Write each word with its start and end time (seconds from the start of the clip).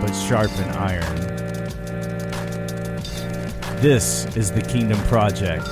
but 0.00 0.12
sharpen 0.12 0.68
iron. 0.76 1.16
This 3.80 4.26
is 4.36 4.52
the 4.52 4.62
Kingdom 4.62 4.98
Project, 5.08 5.68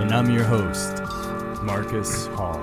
and 0.00 0.12
I'm 0.12 0.30
your 0.30 0.42
host, 0.42 1.00
Marcus 1.62 2.26
Hall. 2.28 2.60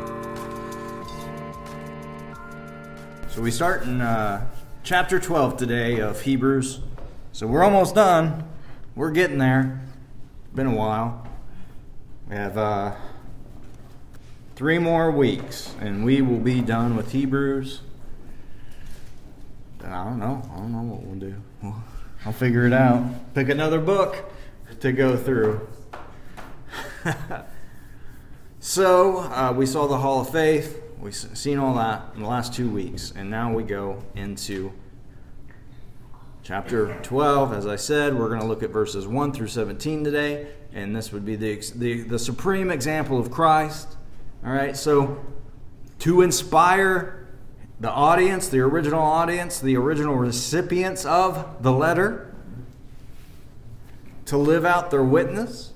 So 3.29 3.41
we 3.41 3.51
start 3.51 3.83
in 3.83 4.01
uh, 4.01 4.45
chapter 4.83 5.19
12 5.19 5.55
today 5.55 5.99
of 5.99 6.21
Hebrews. 6.21 6.81
So 7.31 7.47
we're 7.47 7.63
almost 7.63 7.95
done. 7.95 8.45
We're 8.95 9.11
getting 9.11 9.37
there. 9.37 9.79
Been 10.53 10.67
a 10.67 10.75
while. 10.75 11.25
We 12.27 12.35
have 12.35 12.57
uh, 12.57 12.95
three 14.55 14.79
more 14.79 15.11
weeks, 15.11 15.73
and 15.79 16.03
we 16.03 16.21
will 16.21 16.39
be 16.39 16.59
done 16.59 16.97
with 16.97 17.13
Hebrews. 17.13 17.81
I 19.83 20.03
don't 20.03 20.19
know. 20.19 20.41
I 20.51 20.57
don't 20.57 20.71
know 20.71 20.81
what 20.81 21.03
we'll 21.03 21.19
do. 21.19 21.35
I'll 22.25 22.33
figure 22.33 22.65
it 22.65 22.73
out. 22.73 23.33
Pick 23.33 23.49
another 23.49 23.79
book 23.79 24.31
to 24.81 24.91
go 24.91 25.15
through. 25.15 25.67
so 28.59 29.19
uh, 29.19 29.53
we 29.55 29.65
saw 29.65 29.87
the 29.87 29.97
Hall 29.97 30.21
of 30.21 30.29
Faith. 30.29 30.81
We've 30.99 31.15
seen 31.15 31.59
all 31.59 31.75
that 31.75 32.03
in 32.15 32.21
the 32.23 32.27
last 32.27 32.53
two 32.53 32.69
weeks, 32.69 33.13
and 33.15 33.29
now 33.29 33.53
we 33.53 33.63
go 33.63 34.03
into 34.15 34.73
chapter 36.43 36.99
12. 37.03 37.53
As 37.53 37.65
I 37.65 37.77
said, 37.77 38.17
we're 38.17 38.27
going 38.27 38.41
to 38.41 38.47
look 38.47 38.63
at 38.63 38.71
verses 38.71 39.07
1 39.07 39.31
through 39.31 39.47
17 39.47 40.03
today, 40.03 40.47
and 40.73 40.93
this 40.95 41.13
would 41.13 41.23
be 41.23 41.37
the, 41.37 41.61
the, 41.75 42.01
the 42.01 42.19
supreme 42.19 42.69
example 42.69 43.17
of 43.17 43.31
Christ. 43.31 43.95
All 44.45 44.51
right, 44.51 44.75
so 44.75 45.23
to 45.99 46.21
inspire 46.21 47.18
the 47.79 47.89
audience, 47.89 48.49
the 48.49 48.59
original 48.59 49.01
audience, 49.01 49.59
the 49.59 49.77
original 49.77 50.15
recipients 50.15 51.05
of 51.05 51.63
the 51.63 51.71
letter, 51.71 52.33
to 54.25 54.37
live 54.37 54.65
out 54.65 54.91
their 54.91 55.03
witness 55.03 55.73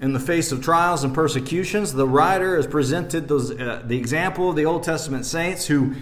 in 0.00 0.12
the 0.12 0.20
face 0.20 0.52
of 0.52 0.62
trials 0.62 1.02
and 1.04 1.14
persecutions. 1.14 1.92
The 1.92 2.06
writer 2.06 2.56
has 2.56 2.66
presented 2.66 3.28
those, 3.28 3.50
uh, 3.50 3.82
the 3.84 3.98
example 3.98 4.50
of 4.50 4.56
the 4.56 4.64
Old 4.64 4.82
Testament 4.82 5.26
saints 5.26 5.66
who, 5.66 5.94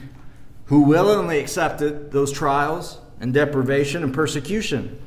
who 0.66 0.82
willingly 0.82 1.38
accepted 1.38 2.12
those 2.12 2.32
trials 2.32 2.98
and 3.20 3.32
deprivation 3.32 4.02
and 4.04 4.12
persecution 4.12 5.00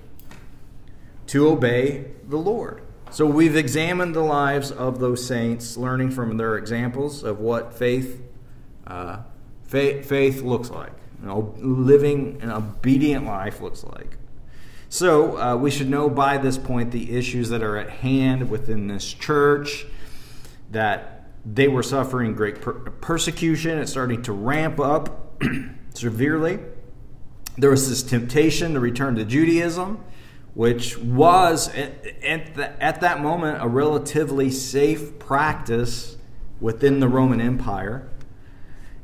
to 1.28 1.48
obey 1.48 2.06
the 2.28 2.38
Lord. 2.38 2.82
So 3.12 3.26
we've 3.26 3.56
examined 3.56 4.16
the 4.16 4.22
lives 4.22 4.72
of 4.72 5.00
those 5.00 5.26
saints, 5.26 5.76
learning 5.78 6.12
from 6.12 6.38
their 6.38 6.58
examples 6.58 7.24
of 7.24 7.40
what 7.40 7.74
faith, 7.74 8.22
uh, 8.88 9.20
faith, 9.72 10.06
faith 10.06 10.42
looks 10.42 10.70
like, 10.70 10.92
you 11.22 11.28
know, 11.28 11.56
living 11.58 12.38
an 12.42 12.52
obedient 12.52 13.26
life 13.26 13.62
looks 13.62 13.86
like. 13.86 14.18
So 14.90 15.38
uh, 15.38 15.56
we 15.56 15.72
should 15.72 15.90
know 15.90 16.10
by 16.10 16.38
this 16.38 16.58
point 16.58 16.92
the 16.92 17.16
issues 17.18 17.48
that 17.50 17.64
are 17.64 17.78
at 17.78 17.90
hand 17.90 18.50
within 18.50 18.88
this 18.88 19.14
church, 19.14 19.86
that 20.72 21.30
they 21.46 21.70
were 21.70 21.84
suffering 21.84 22.36
great 22.36 22.62
per- 22.62 22.74
persecution. 22.74 23.80
It's 23.80 23.92
starting 23.92 24.22
to 24.24 24.34
ramp 24.34 24.82
up 24.82 25.42
severely. 25.94 26.60
There 27.58 27.70
was 27.70 27.88
this 27.88 28.04
temptation 28.04 28.74
to 28.74 28.82
return 28.82 29.16
to 29.16 29.24
Judaism, 29.24 30.04
which 30.54 30.98
was 30.98 31.70
at, 31.70 32.56
the, 32.56 32.84
at 32.84 33.00
that 33.00 33.22
moment 33.22 33.64
a 33.64 33.70
relatively 33.70 34.52
safe 34.52 35.18
practice 35.18 36.18
within 36.60 37.00
the 37.00 37.08
Roman 37.08 37.40
Empire. 37.40 38.10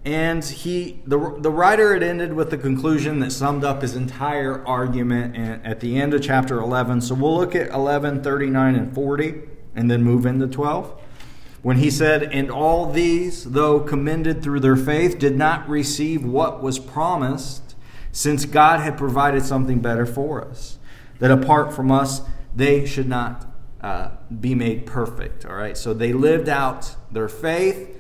And 0.08 0.42
he, 0.42 1.02
the, 1.06 1.18
the 1.38 1.52
writer 1.52 1.94
had 1.94 2.02
ended 2.02 2.32
with 2.32 2.50
the 2.50 2.58
conclusion 2.58 3.20
that 3.20 3.32
summed 3.34 3.66
up 3.66 3.82
his 3.82 3.98
entire 3.98 4.66
argument 4.66 5.36
at 5.66 5.82
the 5.82 6.00
end 6.00 6.14
of 6.14 6.22
chapter 6.22 6.62
11. 6.62 7.02
So 7.02 7.14
we'll 7.14 7.36
look 7.36 7.54
at 7.56 7.72
11, 7.72 8.24
39, 8.24 8.76
and 8.76 8.96
40, 8.96 9.42
and 9.76 9.92
then 9.92 10.04
move 10.04 10.26
into 10.26 10.48
12. 10.48 10.98
When 11.62 11.80
he 11.80 11.92
said, 11.92 12.24
And 12.24 12.50
all 12.50 12.90
these, 12.90 13.44
though 13.44 13.82
commended 13.82 14.42
through 14.42 14.62
their 14.62 14.78
faith, 14.78 15.20
did 15.20 15.36
not 15.36 15.68
receive 15.68 16.24
what 16.24 16.64
was 16.64 16.80
promised, 16.80 17.76
since 18.14 18.46
God 18.46 18.80
had 18.80 18.98
provided 18.98 19.44
something 19.44 19.82
better 19.82 20.06
for 20.06 20.42
us, 20.42 20.80
that 21.20 21.32
apart 21.32 21.74
from 21.74 21.92
us, 21.92 22.22
they 22.56 22.86
should 22.86 23.10
not 23.10 23.46
uh, 23.82 24.12
be 24.40 24.56
made 24.56 24.86
perfect. 24.86 25.46
All 25.46 25.56
right, 25.56 25.76
so 25.76 25.94
they 25.94 26.14
lived 26.14 26.48
out 26.48 26.96
their 27.12 27.28
faith 27.28 27.97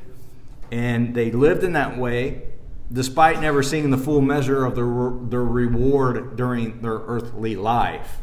and 0.71 1.15
they 1.15 1.31
lived 1.31 1.63
in 1.63 1.73
that 1.73 1.97
way 1.97 2.43
despite 2.91 3.41
never 3.41 3.61
seeing 3.61 3.89
the 3.89 3.97
full 3.97 4.21
measure 4.21 4.65
of 4.65 4.75
their, 4.75 5.11
their 5.29 5.43
reward 5.43 6.35
during 6.37 6.81
their 6.81 6.99
earthly 6.99 7.55
life, 7.55 8.17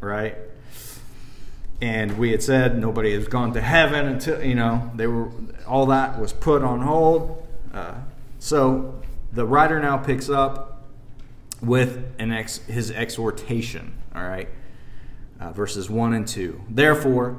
right? 0.00 0.36
And 1.80 2.18
we 2.18 2.32
had 2.32 2.42
said 2.42 2.78
nobody 2.78 3.14
has 3.14 3.28
gone 3.28 3.52
to 3.52 3.60
heaven 3.60 4.06
until, 4.06 4.42
you 4.42 4.56
know, 4.56 4.90
they 4.96 5.06
were, 5.06 5.30
all 5.66 5.86
that 5.86 6.18
was 6.18 6.32
put 6.32 6.62
on 6.62 6.80
hold. 6.80 7.46
Uh, 7.72 7.94
so 8.40 9.00
the 9.32 9.46
writer 9.46 9.78
now 9.78 9.96
picks 9.96 10.28
up 10.28 10.88
with 11.62 12.12
an 12.18 12.32
ex, 12.32 12.58
his 12.66 12.90
exhortation, 12.90 13.96
all 14.14 14.22
right? 14.22 14.48
Uh, 15.40 15.52
verses 15.52 15.88
1 15.88 16.14
and 16.14 16.26
2. 16.26 16.60
Therefore, 16.68 17.38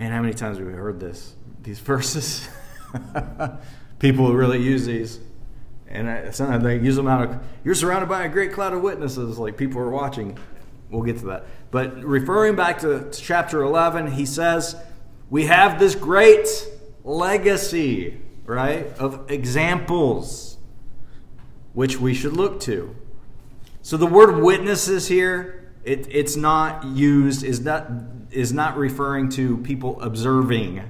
man, 0.00 0.12
how 0.12 0.22
many 0.22 0.32
times 0.32 0.56
have 0.56 0.66
we 0.66 0.72
heard 0.72 0.98
this? 0.98 1.34
These 1.62 1.78
verses. 1.80 2.48
People 3.98 4.34
really 4.34 4.60
use 4.60 4.86
these, 4.86 5.20
and 5.88 6.34
sometimes 6.34 6.64
they 6.64 6.78
use 6.78 6.96
them 6.96 7.06
out 7.06 7.28
of. 7.28 7.38
You're 7.64 7.74
surrounded 7.74 8.08
by 8.08 8.24
a 8.24 8.28
great 8.28 8.52
cloud 8.52 8.72
of 8.72 8.80
witnesses, 8.80 9.38
like 9.38 9.58
people 9.58 9.80
are 9.80 9.90
watching. 9.90 10.38
We'll 10.88 11.02
get 11.02 11.18
to 11.18 11.26
that. 11.26 11.46
But 11.70 12.02
referring 12.02 12.56
back 12.56 12.80
to, 12.80 13.10
to 13.10 13.20
chapter 13.20 13.62
11, 13.62 14.12
he 14.12 14.24
says, 14.24 14.74
"We 15.28 15.46
have 15.46 15.78
this 15.78 15.94
great 15.94 16.48
legacy, 17.04 18.22
right, 18.46 18.86
of 18.98 19.30
examples, 19.30 20.56
which 21.74 22.00
we 22.00 22.14
should 22.14 22.32
look 22.32 22.58
to." 22.60 22.96
So 23.82 23.98
the 23.98 24.06
word 24.06 24.42
witnesses 24.42 25.08
here, 25.08 25.72
it, 25.84 26.06
it's 26.10 26.36
not 26.36 26.86
used 26.86 27.44
is 27.44 27.60
not 27.60 27.90
is 28.30 28.52
not 28.52 28.76
referring 28.76 29.28
to 29.30 29.58
people 29.58 30.00
observing. 30.00 30.82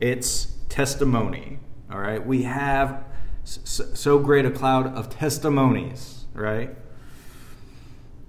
It's 0.00 0.54
testimony. 0.68 1.58
All 1.90 1.98
right, 1.98 2.24
we 2.24 2.42
have 2.42 3.04
so 3.44 4.18
great 4.18 4.44
a 4.44 4.50
cloud 4.50 4.86
of 4.86 5.08
testimonies. 5.10 6.26
Right. 6.34 6.74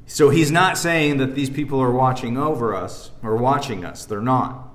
So 0.07 0.30
he's 0.30 0.51
not 0.51 0.78
saying 0.78 1.18
that 1.18 1.36
these 1.36 1.50
people 1.50 1.80
are 1.80 1.92
watching 1.92 2.38
over 2.38 2.74
us 2.75 3.12
or 3.22 3.36
watching 3.36 3.86
us. 3.86 4.06
They're 4.06 4.22
not. 4.22 4.68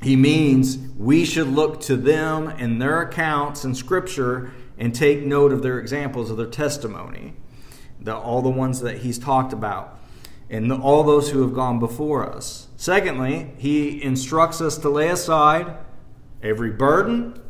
He 0.00 0.14
means 0.14 0.78
we 0.96 1.24
should 1.24 1.48
look 1.48 1.80
to 1.82 1.96
them 1.96 2.46
and 2.46 2.80
their 2.80 3.02
accounts 3.02 3.64
in 3.64 3.74
Scripture 3.74 4.52
and 4.78 4.94
take 4.94 5.24
note 5.24 5.52
of 5.52 5.62
their 5.62 5.80
examples 5.80 6.30
of 6.30 6.36
their 6.36 6.46
testimony 6.46 7.34
the, 8.00 8.16
all 8.16 8.42
the 8.42 8.50
ones 8.50 8.80
that 8.80 8.98
he's 8.98 9.18
talked 9.18 9.52
about, 9.52 9.98
and 10.48 10.70
the, 10.70 10.76
all 10.76 11.02
those 11.02 11.30
who 11.30 11.42
have 11.42 11.54
gone 11.54 11.78
before 11.78 12.30
us. 12.30 12.67
Secondly, 12.78 13.50
he 13.58 14.00
instructs 14.00 14.60
us 14.60 14.78
to 14.78 14.88
lay 14.88 15.08
aside 15.08 15.76
every 16.44 16.70
burden 16.70 17.42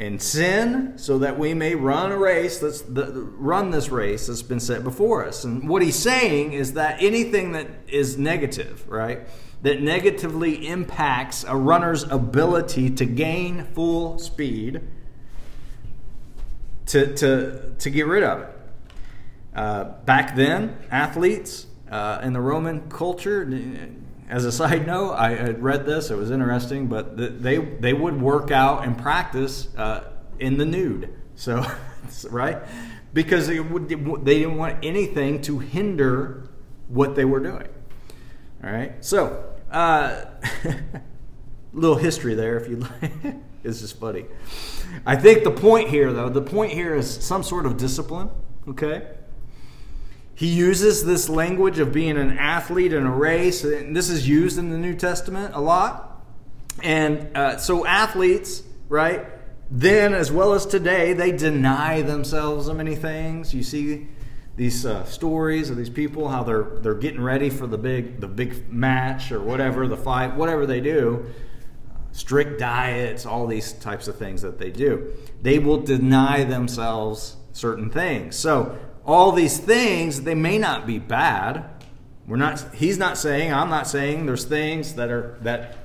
and 0.00 0.20
sin 0.20 0.98
so 0.98 1.16
that 1.18 1.38
we 1.38 1.54
may 1.54 1.76
run 1.76 2.10
a 2.10 2.18
race 2.18 2.58
that's 2.58 2.80
the, 2.80 3.12
run 3.38 3.70
this 3.70 3.88
race 3.88 4.26
that's 4.26 4.42
been 4.42 4.58
set 4.58 4.82
before 4.82 5.24
us. 5.24 5.44
And 5.44 5.68
what 5.68 5.80
he's 5.80 5.94
saying 5.94 6.54
is 6.54 6.72
that 6.72 7.00
anything 7.00 7.52
that 7.52 7.68
is 7.86 8.18
negative 8.18 8.84
right 8.88 9.28
that 9.62 9.80
negatively 9.80 10.66
impacts 10.66 11.44
a 11.44 11.56
runner's 11.56 12.02
ability 12.02 12.90
to 12.90 13.04
gain 13.04 13.64
full 13.74 14.18
speed 14.18 14.80
to, 16.86 17.14
to, 17.14 17.72
to 17.78 17.90
get 17.90 18.08
rid 18.08 18.24
of 18.24 18.40
it. 18.40 18.48
Uh, 19.54 19.84
back 20.04 20.34
then 20.34 20.76
athletes 20.90 21.68
uh, 21.88 22.18
in 22.24 22.32
the 22.32 22.40
roman 22.40 22.90
culture 22.90 23.44
as 24.28 24.44
a 24.44 24.52
side 24.52 24.86
note, 24.86 25.14
I 25.14 25.34
had 25.34 25.62
read 25.62 25.86
this; 25.86 26.10
it 26.10 26.16
was 26.16 26.30
interesting. 26.30 26.86
But 26.86 27.16
they 27.16 27.58
they 27.58 27.92
would 27.92 28.20
work 28.20 28.50
out 28.50 28.84
and 28.84 28.96
practice 28.96 29.68
uh, 29.76 30.04
in 30.38 30.58
the 30.58 30.64
nude. 30.64 31.14
So, 31.36 31.64
right, 32.30 32.58
because 33.12 33.46
they, 33.48 33.60
would, 33.60 33.88
they 33.88 34.38
didn't 34.38 34.56
want 34.56 34.78
anything 34.84 35.42
to 35.42 35.58
hinder 35.58 36.48
what 36.88 37.16
they 37.16 37.24
were 37.24 37.40
doing. 37.40 37.68
All 38.62 38.70
right, 38.70 39.04
so 39.04 39.52
uh, 39.70 40.24
little 41.72 41.96
history 41.96 42.34
there, 42.34 42.56
if 42.56 42.68
you 42.68 42.76
like. 42.76 43.12
it's 43.64 43.80
just 43.80 43.98
funny. 43.98 44.26
I 45.04 45.16
think 45.16 45.44
the 45.44 45.50
point 45.50 45.88
here, 45.88 46.12
though, 46.12 46.28
the 46.28 46.42
point 46.42 46.72
here 46.72 46.94
is 46.94 47.12
some 47.12 47.42
sort 47.42 47.66
of 47.66 47.76
discipline. 47.76 48.30
Okay 48.68 49.02
he 50.34 50.48
uses 50.48 51.04
this 51.04 51.28
language 51.28 51.78
of 51.78 51.92
being 51.92 52.16
an 52.16 52.38
athlete 52.38 52.92
in 52.92 53.06
a 53.06 53.14
race, 53.14 53.62
and 53.62 53.96
this 53.96 54.10
is 54.10 54.28
used 54.28 54.58
in 54.58 54.70
the 54.70 54.78
New 54.78 54.94
Testament 54.94 55.54
a 55.54 55.60
lot. 55.60 56.24
And 56.82 57.36
uh, 57.36 57.56
so, 57.58 57.86
athletes, 57.86 58.64
right, 58.88 59.26
then 59.70 60.12
as 60.12 60.32
well 60.32 60.52
as 60.52 60.66
today, 60.66 61.12
they 61.12 61.30
deny 61.30 62.02
themselves 62.02 62.66
of 62.66 62.76
many 62.76 62.96
things. 62.96 63.54
You 63.54 63.62
see 63.62 64.08
these 64.56 64.86
uh, 64.86 65.04
stories 65.04 65.70
of 65.70 65.76
these 65.76 65.90
people 65.90 66.28
how 66.28 66.44
they're 66.44 66.78
they're 66.80 66.94
getting 66.94 67.20
ready 67.20 67.50
for 67.50 67.66
the 67.66 67.78
big 67.78 68.20
the 68.20 68.28
big 68.28 68.72
match 68.72 69.32
or 69.32 69.40
whatever 69.40 69.88
the 69.88 69.96
fight 69.96 70.36
whatever 70.36 70.64
they 70.64 70.80
do 70.80 71.26
strict 72.12 72.58
diets 72.60 73.26
all 73.26 73.46
these 73.48 73.72
types 73.72 74.06
of 74.06 74.16
things 74.16 74.42
that 74.42 74.58
they 74.58 74.70
do 74.70 75.12
they 75.42 75.58
will 75.58 75.80
deny 75.80 76.44
themselves 76.44 77.36
certain 77.52 77.90
things 77.90 78.36
so 78.36 78.78
all 79.04 79.32
these 79.32 79.58
things, 79.58 80.22
they 80.22 80.34
may 80.34 80.58
not 80.58 80.86
be 80.86 80.98
bad. 80.98 81.70
We're 82.26 82.36
not 82.36 82.74
he's 82.74 82.98
not 82.98 83.18
saying, 83.18 83.52
I'm 83.52 83.68
not 83.68 83.86
saying 83.86 84.26
there's 84.26 84.44
things 84.44 84.94
that 84.94 85.10
are 85.10 85.38
that 85.42 85.76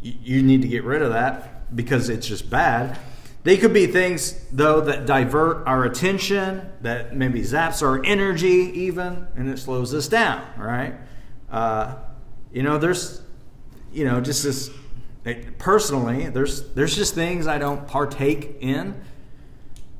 you 0.00 0.42
need 0.42 0.62
to 0.62 0.68
get 0.68 0.84
rid 0.84 1.02
of 1.02 1.10
that 1.10 1.74
because 1.74 2.08
it's 2.08 2.26
just 2.26 2.48
bad. 2.48 2.98
They 3.42 3.56
could 3.56 3.72
be 3.72 3.86
things 3.86 4.44
though 4.52 4.82
that 4.82 5.06
divert 5.06 5.66
our 5.66 5.84
attention, 5.84 6.70
that 6.82 7.16
maybe 7.16 7.40
zaps 7.40 7.82
our 7.82 8.04
energy 8.04 8.70
even, 8.82 9.26
and 9.34 9.48
it 9.48 9.58
slows 9.58 9.92
us 9.94 10.08
down, 10.08 10.46
right? 10.56 10.94
Uh, 11.50 11.96
you 12.52 12.62
know, 12.62 12.78
there's 12.78 13.22
you 13.92 14.04
know, 14.04 14.20
just 14.20 14.44
this 14.44 14.70
personally, 15.58 16.28
there's 16.28 16.72
there's 16.74 16.94
just 16.94 17.14
things 17.14 17.46
I 17.46 17.58
don't 17.58 17.86
partake 17.88 18.58
in 18.60 19.00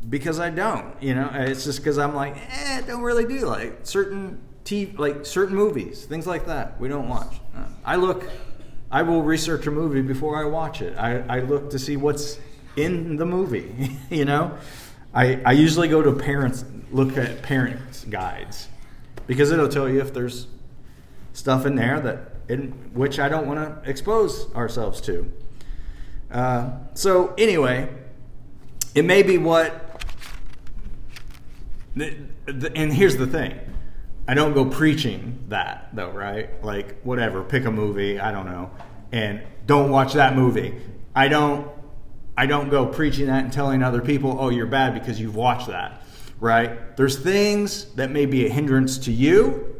because 0.08 0.40
I 0.40 0.50
don't. 0.50 0.94
You 1.02 1.14
know, 1.14 1.30
it's 1.32 1.64
just 1.64 1.78
because 1.78 1.98
I'm 1.98 2.14
like, 2.14 2.36
eh, 2.36 2.80
don't 2.82 3.02
really 3.02 3.26
do 3.26 3.46
like 3.46 3.80
certain 3.82 4.40
TV, 4.64 4.98
like 4.98 5.26
certain 5.26 5.56
movies, 5.56 6.04
things 6.04 6.26
like 6.26 6.46
that. 6.46 6.80
We 6.80 6.88
don't 6.88 7.08
watch. 7.08 7.40
I 7.84 7.96
look, 7.96 8.28
I 8.90 9.02
will 9.02 9.22
research 9.22 9.66
a 9.66 9.70
movie 9.70 10.02
before 10.02 10.40
I 10.40 10.48
watch 10.48 10.82
it. 10.82 10.96
I, 10.96 11.20
I 11.28 11.40
look 11.40 11.70
to 11.70 11.78
see 11.78 11.96
what's 11.96 12.38
in 12.76 13.16
the 13.16 13.26
movie. 13.26 13.98
you 14.10 14.24
know, 14.24 14.56
I 15.12 15.40
I 15.44 15.52
usually 15.52 15.88
go 15.88 16.02
to 16.02 16.12
parents 16.12 16.64
look 16.90 17.16
at 17.16 17.42
parents 17.42 18.04
guides 18.04 18.68
because 19.26 19.52
it'll 19.52 19.68
tell 19.68 19.88
you 19.88 20.00
if 20.00 20.12
there's 20.12 20.48
stuff 21.32 21.66
in 21.66 21.76
there 21.76 22.00
that 22.00 22.30
in 22.48 22.72
which 22.94 23.18
I 23.20 23.28
don't 23.28 23.46
want 23.46 23.84
to 23.84 23.88
expose 23.88 24.52
ourselves 24.54 25.00
to. 25.02 25.30
Uh, 26.30 26.70
so 26.94 27.34
anyway, 27.38 27.88
it 28.94 29.04
may 29.04 29.22
be 29.22 29.38
what 29.38 29.89
and 31.96 32.92
here's 32.92 33.16
the 33.16 33.26
thing 33.26 33.58
I 34.28 34.34
don't 34.34 34.54
go 34.54 34.64
preaching 34.64 35.44
that 35.48 35.88
though, 35.92 36.10
right? 36.10 36.62
Like 36.64 37.00
whatever, 37.02 37.42
pick 37.42 37.64
a 37.64 37.70
movie, 37.70 38.20
I 38.20 38.30
don't 38.30 38.46
know, 38.46 38.70
and 39.12 39.42
don't 39.66 39.90
watch 39.90 40.14
that 40.14 40.36
movie. 40.36 40.74
I 41.14 41.28
don't 41.28 41.68
I 42.36 42.46
don't 42.46 42.70
go 42.70 42.86
preaching 42.86 43.26
that 43.26 43.44
and 43.44 43.52
telling 43.52 43.82
other 43.82 44.00
people, 44.00 44.36
"Oh, 44.38 44.50
you're 44.50 44.66
bad 44.66 44.94
because 44.94 45.20
you've 45.20 45.36
watched 45.36 45.68
that." 45.68 46.02
Right? 46.38 46.96
There's 46.96 47.18
things 47.18 47.86
that 47.96 48.10
may 48.10 48.24
be 48.24 48.46
a 48.46 48.48
hindrance 48.48 48.98
to 48.98 49.12
you 49.12 49.76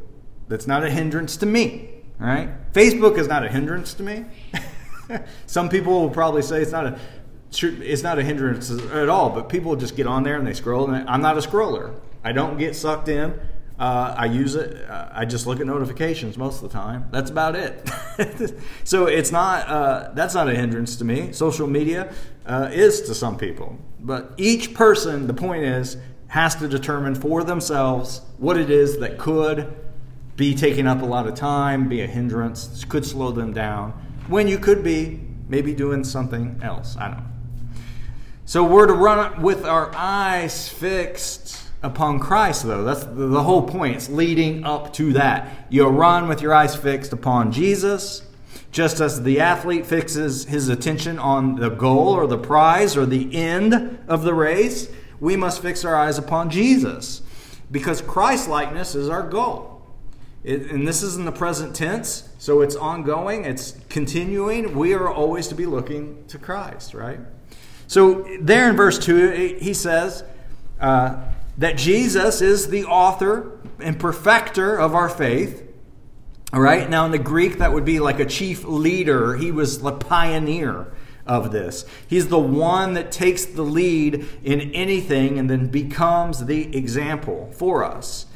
that's 0.49 0.67
not 0.67 0.83
a 0.85 0.91
hindrance 0.91 1.37
to 1.39 1.47
me, 1.47 1.89
right? 2.19 2.51
Facebook 2.73 3.17
is 3.19 3.29
not 3.29 3.45
a 3.45 3.49
hindrance 3.49 3.95
to 3.95 4.03
me. 4.03 4.27
Some 5.47 5.69
people 5.69 6.01
will 6.01 6.11
probably 6.11 6.43
say 6.43 6.61
it's 6.61 6.73
not 6.73 6.87
a 6.87 6.99
it's 7.53 8.03
not 8.03 8.19
a 8.19 8.23
hindrance 8.23 8.71
at 8.71 9.09
all, 9.09 9.31
but 9.31 9.49
people 9.49 9.77
just 9.77 9.97
get 9.97 10.07
on 10.07 10.23
there 10.23 10.37
and 10.37 10.47
they 10.47 10.55
scroll. 10.55 10.91
And 10.91 11.09
I'm 11.09 11.23
not 11.23 11.37
a 11.37 11.41
scroller. 11.41 11.95
I 12.23 12.33
don't 12.33 12.59
get 12.59 12.77
sucked 12.77 13.09
in. 13.09 13.39
Uh, 13.79 14.15
I 14.17 14.27
use 14.27 14.57
it. 14.57 14.89
Uh, 14.89 15.09
I 15.11 15.25
just 15.25 15.47
look 15.47 15.59
at 15.59 15.67
notifications 15.67 16.37
most 16.37 16.63
of 16.63 16.71
the 16.71 16.79
time. 16.79 17.09
That's 17.11 17.31
about 17.31 17.57
it. 17.57 17.91
so 18.85 19.07
it's 19.07 19.33
not. 19.33 19.67
Uh, 19.69 20.11
that's 20.13 20.35
not 20.35 20.49
a 20.49 20.55
hindrance 20.55 20.97
to 20.97 21.05
me. 21.05 21.33
Social 21.33 21.67
media 21.67 22.13
uh, 22.45 22.69
is 22.73 23.01
to 23.03 23.15
some 23.15 23.39
people, 23.39 23.79
but 23.99 24.35
each 24.37 24.75
person. 24.75 25.27
The 25.27 25.35
point 25.35 25.65
is 25.65 25.97
has 26.27 26.55
to 26.57 26.69
determine 26.69 27.15
for 27.15 27.43
themselves 27.43 28.21
what 28.37 28.57
it 28.57 28.71
is 28.71 28.99
that 28.99 29.19
could 29.19 29.75
be 30.37 30.55
taking 30.55 30.87
up 30.87 31.03
a 31.03 31.05
lot 31.07 31.27
of 31.27 31.35
time, 31.35 31.89
be 31.89 32.03
a 32.03 32.07
hindrance, 32.07 32.85
could 32.85 33.05
slow 33.05 33.33
them 33.33 33.53
down. 33.53 33.91
When 34.29 34.47
you 34.47 34.59
could 34.59 34.85
be 34.85 35.21
maybe 35.51 35.75
doing 35.75 36.05
something 36.05 36.61
else. 36.63 36.97
I 36.97 37.09
don't 37.09 37.19
know. 37.19 37.30
So 38.51 38.65
we're 38.65 38.87
to 38.87 38.95
run 38.95 39.43
with 39.43 39.65
our 39.65 39.95
eyes 39.95 40.69
fixed 40.69 41.57
upon 41.85 42.19
Christ, 42.19 42.65
though. 42.65 42.83
That's 42.83 43.05
the 43.05 43.45
whole 43.45 43.63
point. 43.63 43.95
It's 43.95 44.09
leading 44.09 44.65
up 44.65 44.93
to 44.95 45.13
that. 45.13 45.69
You 45.69 45.87
run 45.87 46.27
with 46.27 46.43
your 46.43 46.53
eyes 46.53 46.75
fixed 46.75 47.13
upon 47.13 47.53
Jesus, 47.53 48.23
just 48.73 48.99
as 48.99 49.23
the 49.23 49.39
athlete 49.39 49.87
fixes 49.87 50.47
his 50.47 50.69
attention 50.69 51.17
on 51.21 51.61
the 51.61 51.69
goal 51.69 52.09
or 52.09 52.27
the 52.27 52.39
prize 52.39 52.97
or 52.97 53.07
the 53.07 53.33
end 53.37 54.01
of 54.09 54.25
the 54.25 54.35
race. 54.35 54.91
We 55.21 55.37
must 55.37 55.63
fix 55.63 55.85
our 55.85 55.95
eyes 55.95 56.19
upon 56.19 56.51
Jesus 56.51 57.23
because 57.71 58.03
Christ 58.03 58.49
likeness 58.49 58.97
is 58.97 59.09
our 59.09 59.23
goal. 59.23 59.81
It, 60.43 60.73
and 60.73 60.89
this 60.89 61.05
is 61.05 61.15
in 61.15 61.25
the 61.25 61.31
present 61.31 61.77
tense, 61.77 62.29
so 62.39 62.63
it's 62.63 62.75
ongoing, 62.75 63.45
it's 63.45 63.77
continuing. 63.89 64.77
We 64.77 64.93
are 64.95 65.09
always 65.09 65.47
to 65.47 65.55
be 65.55 65.67
looking 65.67 66.25
to 66.27 66.37
Christ, 66.37 66.95
right? 66.95 67.21
So, 67.91 68.25
there 68.41 68.71
in 68.71 68.77
verse 68.77 69.01
2, 69.01 69.57
he 69.59 69.75
says 69.75 70.23
uh, 70.81 71.25
that 71.59 71.77
Jesus 71.77 72.41
is 72.41 72.69
the 72.69 72.85
author 72.85 73.59
and 73.81 73.99
perfecter 73.99 74.77
of 74.77 74.95
our 74.95 75.09
faith. 75.09 75.69
All 76.53 76.61
right, 76.61 76.89
now 76.89 77.05
in 77.07 77.11
the 77.11 77.19
Greek, 77.19 77.59
that 77.59 77.73
would 77.73 77.85
be 77.85 77.99
like 77.99 78.21
a 78.21 78.25
chief 78.25 78.63
leader. 78.63 79.35
He 79.35 79.51
was 79.51 79.81
the 79.81 79.91
pioneer 79.91 80.93
of 81.27 81.51
this. 81.51 81.85
He's 82.07 82.29
the 82.29 82.39
one 82.39 82.95
that 82.95 83.11
takes 83.11 83.45
the 83.45 83.63
lead 83.63 84.25
in 84.45 84.71
anything 84.73 85.41
and 85.41 85.51
then 85.51 85.67
becomes 85.67 86.47
the 86.47 86.77
example 86.77 87.51
for 87.57 87.83
us. 87.83 88.27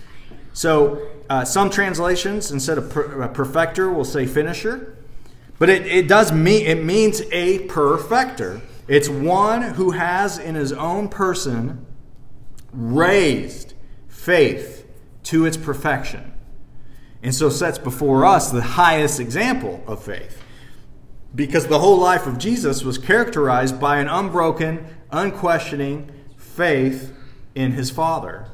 So, 0.52 1.00
uh, 1.30 1.44
some 1.44 1.70
translations, 1.70 2.50
instead 2.50 2.76
of 2.76 2.90
per- 2.90 3.28
perfecter, 3.28 3.88
will 3.88 4.04
say 4.04 4.26
finisher. 4.26 4.96
But 5.61 5.70
it, 5.70 5.87
it 5.87 6.08
does 6.08 6.32
mean, 6.32 6.66
it 6.66 6.82
means 6.82 7.23
a 7.30 7.61
perfecter. 7.68 8.61
It's 8.86 9.08
one 9.08 9.62
who 9.62 9.92
has 9.92 10.38
in 10.38 10.54
his 10.54 10.72
own 10.72 11.08
person 11.08 11.86
raised 12.72 13.74
faith 14.08 14.86
to 15.24 15.46
its 15.46 15.56
perfection. 15.56 16.32
And 17.22 17.34
so 17.34 17.48
sets 17.48 17.78
before 17.78 18.26
us 18.26 18.50
the 18.50 18.60
highest 18.62 19.18
example 19.18 19.82
of 19.86 20.02
faith. 20.02 20.42
Because 21.34 21.66
the 21.66 21.78
whole 21.78 21.98
life 21.98 22.26
of 22.26 22.38
Jesus 22.38 22.84
was 22.84 22.98
characterized 22.98 23.80
by 23.80 23.98
an 23.98 24.08
unbroken, 24.08 24.86
unquestioning 25.10 26.10
faith 26.36 27.16
in 27.54 27.72
his 27.72 27.90
Father. 27.90 28.48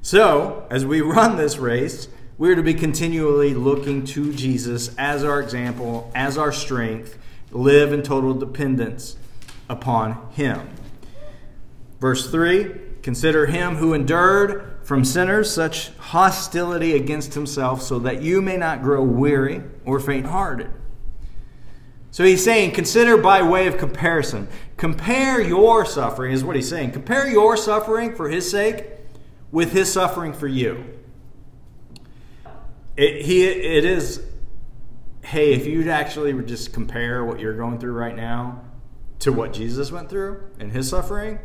So, 0.00 0.66
as 0.70 0.86
we 0.86 1.00
run 1.00 1.36
this 1.36 1.58
race, 1.58 2.08
we're 2.38 2.54
to 2.54 2.62
be 2.62 2.74
continually 2.74 3.54
looking 3.54 4.04
to 4.04 4.32
Jesus 4.32 4.94
as 4.98 5.24
our 5.24 5.40
example, 5.40 6.10
as 6.14 6.36
our 6.36 6.52
strength, 6.52 7.18
live 7.50 7.92
in 7.92 8.02
total 8.02 8.34
dependence 8.34 9.16
upon 9.68 10.30
Him. 10.32 10.68
Verse 12.00 12.30
3 12.30 12.72
Consider 13.02 13.46
Him 13.46 13.76
who 13.76 13.94
endured 13.94 14.80
from 14.82 15.04
sinners 15.04 15.50
such 15.50 15.90
hostility 15.96 16.94
against 16.94 17.34
Himself, 17.34 17.80
so 17.80 17.98
that 18.00 18.20
you 18.20 18.42
may 18.42 18.56
not 18.56 18.82
grow 18.82 19.02
weary 19.02 19.62
or 19.84 19.98
faint 19.98 20.26
hearted. 20.26 20.70
So 22.10 22.24
he's 22.24 22.42
saying, 22.42 22.72
consider 22.72 23.18
by 23.18 23.42
way 23.42 23.66
of 23.66 23.76
comparison. 23.76 24.48
Compare 24.78 25.40
your 25.42 25.84
suffering, 25.84 26.32
is 26.32 26.42
what 26.42 26.56
he's 26.56 26.68
saying. 26.68 26.92
Compare 26.92 27.28
your 27.28 27.58
suffering 27.58 28.14
for 28.14 28.30
his 28.30 28.50
sake 28.50 28.86
with 29.52 29.72
his 29.72 29.92
suffering 29.92 30.32
for 30.32 30.46
you. 30.48 30.96
It, 32.96 33.24
he, 33.24 33.44
it 33.44 33.84
is, 33.84 34.22
hey, 35.22 35.52
if 35.52 35.66
you'd 35.66 35.88
actually 35.88 36.32
just 36.44 36.72
compare 36.72 37.24
what 37.24 37.40
you're 37.40 37.56
going 37.56 37.78
through 37.78 37.92
right 37.92 38.16
now 38.16 38.62
to 39.18 39.32
what 39.32 39.52
Jesus 39.52 39.92
went 39.92 40.08
through 40.08 40.50
and 40.58 40.72
his 40.72 40.88
suffering, 40.88 41.38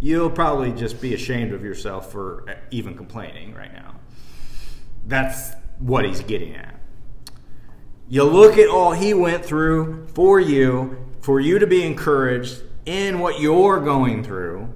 you'll 0.00 0.30
probably 0.30 0.72
just 0.72 1.00
be 1.00 1.14
ashamed 1.14 1.52
of 1.52 1.64
yourself 1.64 2.12
for 2.12 2.44
even 2.70 2.96
complaining 2.96 3.54
right 3.54 3.72
now. 3.72 3.96
That's 5.06 5.52
what 5.78 6.04
he's 6.04 6.20
getting 6.20 6.54
at. 6.54 6.78
You 8.08 8.24
look 8.24 8.58
at 8.58 8.68
all 8.68 8.92
he 8.92 9.14
went 9.14 9.44
through 9.44 10.06
for 10.08 10.38
you, 10.38 10.96
for 11.20 11.40
you 11.40 11.58
to 11.58 11.66
be 11.66 11.82
encouraged 11.82 12.62
in 12.86 13.18
what 13.18 13.40
you're 13.40 13.80
going 13.80 14.22
through. 14.22 14.72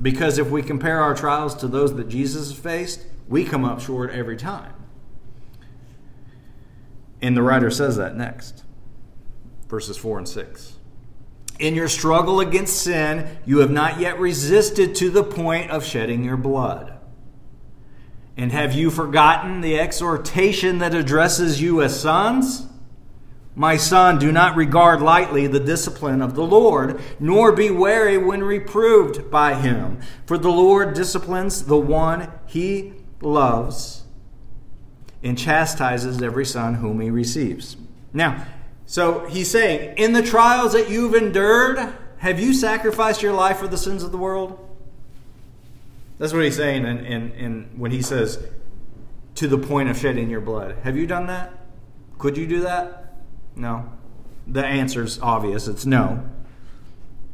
Because 0.00 0.38
if 0.38 0.50
we 0.50 0.62
compare 0.62 1.00
our 1.00 1.14
trials 1.14 1.54
to 1.56 1.68
those 1.68 1.94
that 1.96 2.08
Jesus 2.08 2.52
faced, 2.52 3.06
we 3.28 3.44
come 3.44 3.64
up 3.64 3.80
short 3.80 4.10
every 4.10 4.36
time. 4.36 4.72
And 7.22 7.36
the 7.36 7.42
writer 7.42 7.70
says 7.70 7.96
that 7.96 8.16
next, 8.16 8.64
verses 9.68 9.96
4 9.96 10.18
and 10.18 10.28
6. 10.28 10.76
In 11.58 11.74
your 11.74 11.88
struggle 11.88 12.40
against 12.40 12.82
sin, 12.82 13.38
you 13.44 13.58
have 13.58 13.70
not 13.70 14.00
yet 14.00 14.18
resisted 14.18 14.94
to 14.96 15.10
the 15.10 15.24
point 15.24 15.70
of 15.70 15.84
shedding 15.84 16.24
your 16.24 16.38
blood. 16.38 16.98
And 18.36 18.52
have 18.52 18.72
you 18.72 18.90
forgotten 18.90 19.60
the 19.60 19.78
exhortation 19.78 20.78
that 20.78 20.94
addresses 20.94 21.60
you 21.60 21.82
as 21.82 22.00
sons? 22.00 22.66
My 23.54 23.76
son, 23.76 24.18
do 24.18 24.32
not 24.32 24.56
regard 24.56 25.02
lightly 25.02 25.46
the 25.46 25.60
discipline 25.60 26.22
of 26.22 26.34
the 26.34 26.44
Lord, 26.46 26.98
nor 27.18 27.52
be 27.52 27.70
wary 27.70 28.16
when 28.16 28.42
reproved 28.42 29.30
by 29.30 29.54
him. 29.54 30.00
For 30.24 30.38
the 30.38 30.50
Lord 30.50 30.94
disciplines 30.94 31.64
the 31.66 31.76
one 31.76 32.32
he 32.46 32.94
loves 33.20 33.99
and 35.22 35.36
chastises 35.36 36.22
every 36.22 36.46
son 36.46 36.74
whom 36.74 37.00
he 37.00 37.10
receives. 37.10 37.76
Now, 38.12 38.46
so 38.86 39.26
he's 39.26 39.50
saying, 39.50 39.96
in 39.98 40.12
the 40.12 40.22
trials 40.22 40.72
that 40.72 40.90
you've 40.90 41.14
endured, 41.14 41.94
have 42.18 42.40
you 42.40 42.52
sacrificed 42.52 43.22
your 43.22 43.32
life 43.32 43.58
for 43.58 43.68
the 43.68 43.78
sins 43.78 44.02
of 44.02 44.12
the 44.12 44.18
world? 44.18 44.58
That's 46.18 46.32
what 46.32 46.44
he's 46.44 46.56
saying 46.56 46.84
and, 46.84 47.06
and, 47.06 47.32
and 47.32 47.78
when 47.78 47.92
he 47.92 48.02
says, 48.02 48.44
to 49.36 49.48
the 49.48 49.58
point 49.58 49.88
of 49.88 49.96
shedding 49.96 50.28
your 50.28 50.40
blood. 50.40 50.76
Have 50.82 50.96
you 50.96 51.06
done 51.06 51.26
that? 51.28 51.52
Could 52.18 52.36
you 52.36 52.46
do 52.46 52.60
that? 52.60 53.14
No. 53.56 53.90
The 54.46 54.64
answer's 54.64 55.20
obvious. 55.20 55.68
It's 55.68 55.86
no. 55.86 56.28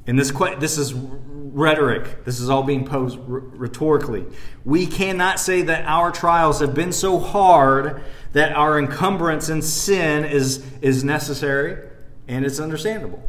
And 0.07 0.19
this 0.19 0.31
this 0.59 0.79
is 0.79 0.95
rhetoric. 0.95 2.25
This 2.25 2.39
is 2.39 2.51
all 2.51 2.63
being 2.63 2.85
posed 2.85 3.19
rhetorically. 3.27 4.25
We 4.65 4.87
cannot 4.87 5.41
say 5.41 5.63
that 5.63 5.85
our 5.87 6.13
trials 6.13 6.61
have 6.61 6.75
been 6.75 6.93
so 6.93 7.19
hard 7.19 8.03
that 8.33 8.53
our 8.53 8.79
encumbrance 8.79 9.49
in 9.49 9.63
sin 9.63 10.25
is 10.25 10.65
is 10.81 11.03
necessary 11.03 11.89
and 12.29 12.45
it's 12.45 12.61
understandable. 12.61 13.23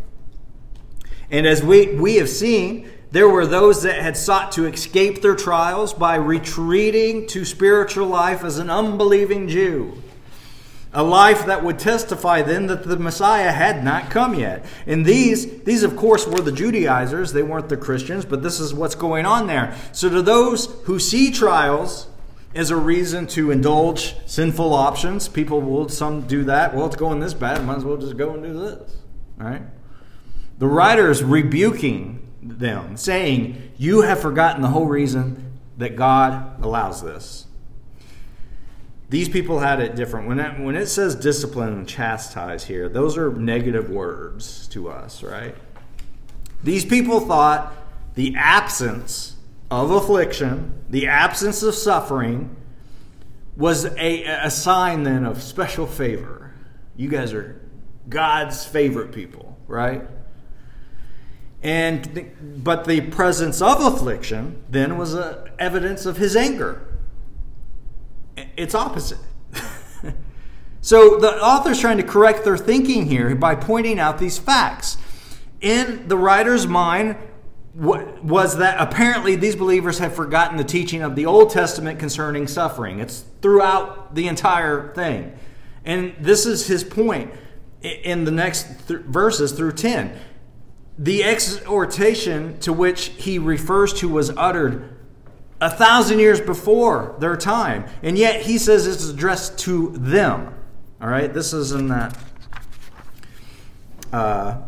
And 1.31 1.47
as 1.47 1.63
we 1.63 1.95
we 1.95 2.15
have 2.15 2.29
seen, 2.29 2.89
there 3.11 3.29
were 3.29 3.47
those 3.47 3.83
that 3.83 4.01
had 4.01 4.17
sought 4.17 4.51
to 4.53 4.65
escape 4.65 5.21
their 5.21 5.35
trials 5.35 5.93
by 5.93 6.15
retreating 6.15 7.25
to 7.27 7.45
spiritual 7.45 8.07
life 8.07 8.43
as 8.43 8.59
an 8.59 8.69
unbelieving 8.69 9.47
Jew 9.47 10.03
a 10.93 11.03
life 11.03 11.45
that 11.45 11.63
would 11.63 11.77
testify 11.79 12.41
then 12.41 12.67
that 12.67 12.83
the 12.83 12.97
Messiah 12.97 13.51
had 13.51 13.83
not 13.83 14.09
come 14.09 14.33
yet. 14.33 14.65
And 14.85 15.05
these, 15.05 15.63
these 15.63 15.83
of 15.83 15.95
course, 15.95 16.25
were 16.25 16.41
the 16.41 16.51
Judaizers. 16.51 17.33
They 17.33 17.43
weren't 17.43 17.69
the 17.69 17.77
Christians, 17.77 18.25
but 18.25 18.41
this 18.41 18.59
is 18.59 18.73
what's 18.73 18.95
going 18.95 19.25
on 19.25 19.47
there. 19.47 19.75
So, 19.91 20.09
to 20.09 20.21
those 20.21 20.67
who 20.83 20.99
see 20.99 21.31
trials 21.31 22.07
as 22.55 22.71
a 22.71 22.75
reason 22.75 23.27
to 23.27 23.51
indulge 23.51 24.15
sinful 24.25 24.73
options, 24.73 25.27
people 25.27 25.61
will 25.61 25.89
some 25.89 26.21
do 26.21 26.45
that. 26.45 26.73
Well, 26.73 26.85
it's 26.85 26.95
going 26.95 27.19
this 27.19 27.33
bad, 27.33 27.63
might 27.65 27.77
as 27.77 27.85
well 27.85 27.97
just 27.97 28.17
go 28.17 28.33
and 28.33 28.43
do 28.43 28.53
this. 28.53 28.97
Right? 29.37 29.61
The 30.57 30.67
writer 30.67 31.11
is 31.11 31.23
rebuking 31.23 32.27
them, 32.41 32.97
saying, 32.97 33.73
You 33.77 34.01
have 34.01 34.19
forgotten 34.19 34.61
the 34.61 34.69
whole 34.69 34.87
reason 34.87 35.59
that 35.77 35.95
God 35.95 36.63
allows 36.63 37.03
this. 37.03 37.46
These 39.09 39.29
people 39.29 39.59
had 39.59 39.79
it 39.79 39.95
different. 39.95 40.27
When 40.27 40.39
it, 40.39 40.59
when 40.59 40.75
it 40.75 40.87
says 40.87 41.15
discipline 41.15 41.73
and 41.73 41.87
chastise 41.87 42.65
here, 42.65 42.89
those 42.89 43.17
are 43.17 43.31
negative 43.31 43.89
words 43.89 44.67
to 44.69 44.89
us, 44.89 45.23
right? 45.23 45.55
These 46.63 46.83
people 46.83 47.21
thought 47.21 47.73
the 48.15 48.35
absence 48.35 49.35
of 49.71 49.91
affliction, 49.91 50.83
the 50.89 51.07
absence 51.07 51.63
of 51.63 51.73
suffering, 51.75 52.55
was 53.55 53.85
a, 53.85 54.23
a 54.23 54.51
sign 54.51 55.03
then 55.03 55.25
of 55.25 55.41
special 55.41 55.87
favor. 55.87 56.53
You 56.95 57.09
guys 57.09 57.33
are 57.33 57.61
God's 58.09 58.65
favorite 58.65 59.13
people, 59.13 59.57
right? 59.67 60.03
And 61.63 62.05
the, 62.05 62.21
but 62.41 62.85
the 62.85 63.01
presence 63.01 63.61
of 63.61 63.81
affliction 63.81 64.63
then 64.69 64.97
was 64.97 65.15
a 65.15 65.51
evidence 65.57 66.05
of 66.05 66.17
his 66.17 66.35
anger 66.35 66.86
it's 68.55 68.75
opposite. 68.75 69.19
so 70.81 71.17
the 71.17 71.41
author's 71.43 71.79
trying 71.79 71.97
to 71.97 72.03
correct 72.03 72.43
their 72.43 72.57
thinking 72.57 73.05
here 73.05 73.35
by 73.35 73.55
pointing 73.55 73.99
out 73.99 74.19
these 74.19 74.37
facts. 74.37 74.97
In 75.61 76.07
the 76.07 76.17
writer's 76.17 76.67
mind, 76.67 77.17
was 77.77 78.57
that 78.57 78.75
apparently 78.79 79.35
these 79.35 79.55
believers 79.55 79.99
have 79.99 80.15
forgotten 80.15 80.57
the 80.57 80.63
teaching 80.63 81.03
of 81.03 81.15
the 81.15 81.27
Old 81.27 81.51
Testament 81.51 81.99
concerning 81.99 82.47
suffering. 82.47 82.99
It's 82.99 83.23
throughout 83.41 84.15
the 84.15 84.27
entire 84.27 84.93
thing. 84.95 85.37
And 85.85 86.15
this 86.19 86.47
is 86.47 86.65
his 86.65 86.83
point 86.83 87.31
in 87.81 88.25
the 88.25 88.31
next 88.31 88.87
th- 88.87 89.01
verses 89.01 89.51
through 89.51 89.73
10. 89.73 90.17
The 90.97 91.23
exhortation 91.23 92.59
to 92.61 92.73
which 92.73 93.09
he 93.09 93.37
refers 93.37 93.93
to 93.93 94.09
was 94.09 94.31
uttered 94.35 94.96
a 95.59 95.69
thousand 95.69 96.19
years 96.19 96.39
before 96.39 97.15
their 97.19 97.35
time. 97.35 97.85
And 98.03 98.17
yet 98.17 98.41
he 98.41 98.57
says 98.57 98.87
it's 98.87 99.07
addressed 99.07 99.57
to 99.59 99.91
them. 99.97 100.53
All 101.01 101.07
right, 101.07 101.33
this 101.33 101.53
is 101.53 101.71
in 101.71 101.87
that. 101.89 102.17
Uh, 104.11 104.61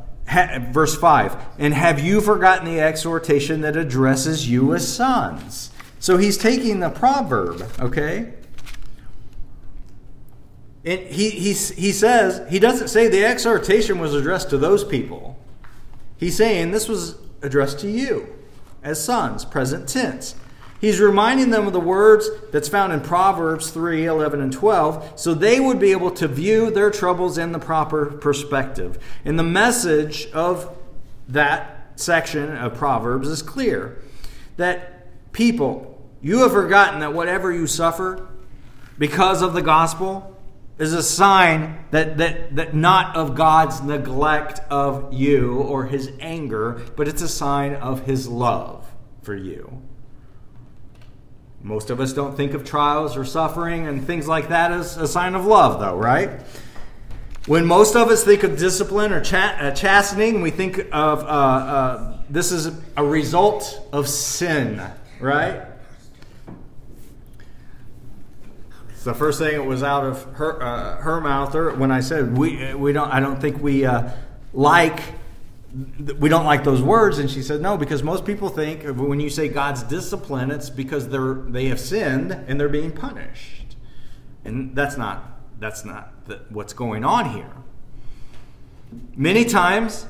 verse 0.72 0.96
5 0.96 1.36
And 1.58 1.74
have 1.74 2.00
you 2.00 2.22
forgotten 2.22 2.66
the 2.66 2.80
exhortation 2.80 3.62
that 3.62 3.76
addresses 3.76 4.50
you 4.50 4.74
as 4.74 4.88
sons? 4.88 5.72
So 6.00 6.18
he's 6.18 6.38
taking 6.38 6.80
the 6.80 6.90
proverb, 6.90 7.70
okay? 7.80 8.34
And 10.86 11.02
he, 11.02 11.30
he, 11.30 11.54
he 11.54 11.92
says, 11.92 12.50
he 12.50 12.58
doesn't 12.58 12.88
say 12.88 13.10
the 13.10 13.26
exhortation 13.26 14.00
was 14.00 14.14
addressed 14.14 14.50
to 14.52 14.58
those 14.58 14.84
people. 14.84 15.38
He's 16.18 16.38
saying 16.38 16.72
this 16.72 16.88
was 16.88 17.18
addressed 17.42 17.80
to 17.80 17.90
you 17.90 18.34
as 18.82 19.04
sons, 19.04 19.44
present 19.44 19.90
tense. 19.90 20.36
He's 20.80 21.00
reminding 21.00 21.50
them 21.50 21.68
of 21.68 21.74
the 21.74 21.80
words 21.80 22.30
that's 22.52 22.70
found 22.70 22.94
in 22.94 23.02
Proverbs 23.02 23.70
3 23.72 24.06
11 24.06 24.42
and 24.42 24.54
12, 24.54 25.20
so 25.20 25.34
they 25.34 25.60
would 25.60 25.80
be 25.80 25.92
able 25.92 26.12
to 26.12 26.28
view 26.28 26.72
their 26.72 26.90
troubles 26.90 27.38
in 27.38 27.52
the 27.52 27.60
proper 27.60 28.06
perspective. 28.06 28.98
And 29.26 29.38
the 29.38 29.44
message 29.44 30.28
of 30.32 30.76
that 31.28 31.92
section 31.96 32.56
of 32.56 32.76
Proverbs 32.76 33.28
is 33.28 33.42
clear 33.42 34.02
that 34.58 35.32
people, 35.34 36.02
you 36.22 36.40
have 36.40 36.54
forgotten 36.54 37.02
that 37.02 37.14
whatever 37.14 37.52
you 37.52 37.68
suffer 37.68 38.28
because 38.98 39.42
of 39.42 39.54
the 39.54 39.62
gospel 39.62 40.38
is 40.78 40.94
a 40.94 41.04
sign 41.04 41.84
that, 41.92 42.18
that, 42.18 42.56
that 42.56 42.74
not 42.74 43.18
of 43.18 43.36
God's 43.36 43.82
neglect 43.82 44.62
of 44.70 45.14
you 45.14 45.56
or 45.56 45.86
his 45.86 46.10
anger, 46.22 46.82
but 46.96 47.08
it's 47.08 47.22
a 47.22 47.28
sign 47.28 47.76
of 47.76 48.06
his 48.06 48.30
love 48.30 48.90
for 49.22 49.36
you. 49.36 49.82
Most 51.62 51.90
of 51.90 52.00
us 52.00 52.14
don't 52.14 52.36
think 52.38 52.54
of 52.54 52.64
trials 52.64 53.18
or 53.18 53.26
suffering 53.26 53.88
and 53.88 54.06
things 54.06 54.28
like 54.28 54.50
that 54.50 54.72
as 54.72 54.96
a 54.98 55.08
sign 55.08 55.36
of 55.36 55.46
love, 55.46 55.80
though, 55.80 55.96
right? 55.96 56.30
When 57.48 57.66
most 57.66 57.96
of 57.96 58.10
us 58.10 58.24
think 58.24 58.44
of 58.44 58.58
discipline 58.58 59.12
or 59.12 59.22
uh, 59.22 59.72
chastening, 59.72 60.42
we 60.42 60.52
think 60.52 60.80
of 60.92 61.20
uh, 61.24 61.26
uh, 61.26 62.18
this 62.30 62.52
is 62.52 62.72
a 62.96 63.04
result 63.04 63.82
of 63.92 64.08
sin, 64.08 64.82
right? 65.20 65.64
It's 68.90 69.04
the 69.04 69.14
first 69.14 69.40
thing 69.40 69.58
that 69.58 69.64
was 69.64 69.82
out 69.82 70.04
of 70.06 70.24
her 70.36 70.62
uh, 70.62 70.98
her 70.98 71.20
mouth, 71.22 71.56
or 71.56 71.74
when 71.74 71.92
I 71.92 72.02
said 72.02 72.38
we 72.38 72.74
we 72.76 72.94
don't 72.94 73.10
I 73.10 73.20
don't 73.20 73.40
think 73.40 73.62
we 73.62 73.86
uh, 73.86 74.10
like 74.54 75.00
we 76.18 76.30
don't 76.30 76.46
like 76.46 76.64
those 76.64 76.82
words 76.82 77.20
and 77.20 77.30
she 77.30 77.44
said 77.44 77.62
no 77.62 77.78
because 77.78 78.02
most 78.02 78.26
people 78.26 78.50
think 78.50 78.84
when 78.98 79.20
you 79.20 79.30
say 79.30 79.48
god's 79.48 79.84
discipline 79.84 80.50
it's 80.50 80.70
because 80.70 81.10
they're 81.10 81.36
they 81.36 81.66
have 81.66 81.80
sinned 81.80 82.32
and 82.32 82.60
they're 82.60 82.68
being 82.68 82.92
punished 82.92 83.76
and 84.46 84.76
that's 84.76 84.98
not 84.98 85.40
that's 85.60 85.86
not 85.86 86.26
the, 86.26 86.42
what's 86.50 86.74
going 86.74 87.06
on 87.06 87.30
here 87.34 87.54
Many 89.16 89.46
times, 89.46 90.08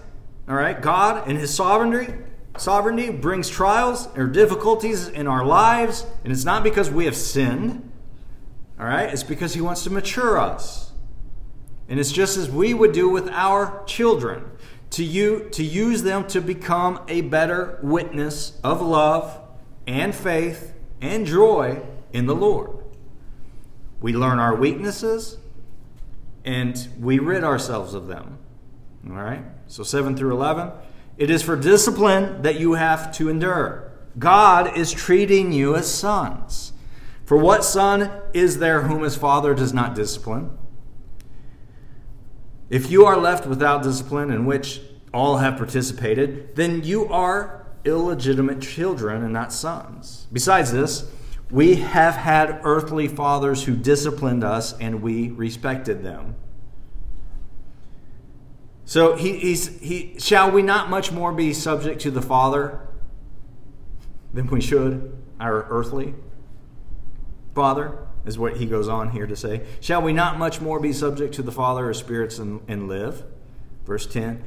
all 0.47 0.55
right, 0.55 0.79
God 0.79 1.27
and 1.27 1.37
his 1.37 1.53
sovereignty 1.53 2.13
sovereignty 2.57 3.09
brings 3.09 3.49
trials 3.49 4.09
or 4.17 4.27
difficulties 4.27 5.07
in 5.07 5.27
our 5.27 5.45
lives, 5.45 6.05
and 6.23 6.33
it's 6.33 6.43
not 6.43 6.63
because 6.63 6.89
we 6.89 7.05
have 7.05 7.15
sinned. 7.15 7.89
All 8.79 8.85
right? 8.85 9.09
It's 9.09 9.23
because 9.23 9.53
he 9.53 9.61
wants 9.61 9.83
to 9.83 9.89
mature 9.89 10.37
us. 10.37 10.91
And 11.87 11.99
it's 11.99 12.11
just 12.11 12.37
as 12.37 12.49
we 12.49 12.73
would 12.73 12.91
do 12.91 13.09
with 13.09 13.29
our 13.29 13.83
children 13.85 14.45
to 14.91 15.03
you 15.03 15.49
to 15.51 15.63
use 15.63 16.03
them 16.03 16.27
to 16.27 16.41
become 16.41 17.01
a 17.07 17.21
better 17.21 17.79
witness 17.81 18.59
of 18.63 18.81
love 18.81 19.39
and 19.85 20.13
faith 20.13 20.73
and 21.01 21.25
joy 21.25 21.81
in 22.11 22.25
the 22.25 22.35
Lord. 22.35 22.71
We 24.01 24.13
learn 24.13 24.39
our 24.39 24.55
weaknesses 24.55 25.37
and 26.45 26.87
we 26.99 27.19
rid 27.19 27.43
ourselves 27.43 27.93
of 27.93 28.07
them. 28.07 28.39
All 29.07 29.15
right? 29.15 29.43
So 29.67 29.83
7 29.83 30.15
through 30.15 30.33
11. 30.33 30.71
It 31.17 31.29
is 31.29 31.43
for 31.43 31.55
discipline 31.55 32.41
that 32.43 32.59
you 32.59 32.73
have 32.73 33.11
to 33.17 33.29
endure. 33.29 33.91
God 34.17 34.77
is 34.77 34.91
treating 34.91 35.51
you 35.51 35.75
as 35.75 35.93
sons. 35.93 36.73
For 37.25 37.37
what 37.37 37.63
son 37.63 38.11
is 38.33 38.59
there 38.59 38.83
whom 38.83 39.03
his 39.03 39.15
father 39.15 39.53
does 39.53 39.73
not 39.73 39.95
discipline? 39.95 40.57
If 42.69 42.91
you 42.91 43.05
are 43.05 43.17
left 43.17 43.47
without 43.47 43.83
discipline, 43.83 44.29
in 44.31 44.45
which 44.45 44.81
all 45.13 45.37
have 45.37 45.57
participated, 45.57 46.55
then 46.55 46.83
you 46.83 47.07
are 47.07 47.65
illegitimate 47.83 48.61
children 48.61 49.23
and 49.23 49.33
not 49.33 49.51
sons. 49.51 50.27
Besides 50.31 50.71
this, 50.71 51.09
we 51.49 51.75
have 51.75 52.15
had 52.15 52.61
earthly 52.63 53.07
fathers 53.07 53.63
who 53.63 53.75
disciplined 53.75 54.43
us 54.43 54.77
and 54.77 55.01
we 55.01 55.29
respected 55.29 56.03
them. 56.03 56.35
So 58.85 59.15
he, 59.15 59.37
he's, 59.37 59.79
he, 59.79 60.15
shall 60.19 60.51
we 60.51 60.61
not 60.61 60.89
much 60.89 61.11
more 61.11 61.31
be 61.31 61.53
subject 61.53 62.01
to 62.01 62.11
the 62.11 62.21
Father 62.21 62.87
than 64.33 64.47
we 64.47 64.61
should, 64.61 65.15
our 65.39 65.65
earthly 65.69 66.13
Father? 67.55 68.08
Is 68.25 68.37
what 68.37 68.57
he 68.57 68.65
goes 68.65 68.87
on 68.87 69.11
here 69.11 69.25
to 69.25 69.35
say. 69.35 69.61
Shall 69.79 70.01
we 70.01 70.13
not 70.13 70.37
much 70.37 70.61
more 70.61 70.79
be 70.79 70.93
subject 70.93 71.33
to 71.35 71.41
the 71.41 71.51
Father 71.51 71.89
of 71.89 71.95
spirits 71.95 72.37
and, 72.37 72.61
and 72.67 72.87
live? 72.87 73.23
Verse 73.85 74.05
10. 74.05 74.43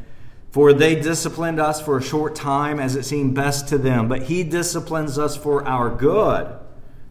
For 0.50 0.74
they 0.74 0.94
disciplined 0.94 1.58
us 1.58 1.80
for 1.80 1.96
a 1.96 2.02
short 2.02 2.34
time 2.34 2.78
as 2.78 2.94
it 2.94 3.04
seemed 3.04 3.34
best 3.34 3.68
to 3.68 3.78
them, 3.78 4.06
but 4.08 4.24
he 4.24 4.44
disciplines 4.44 5.18
us 5.18 5.34
for 5.34 5.66
our 5.66 5.88
good, 5.88 6.54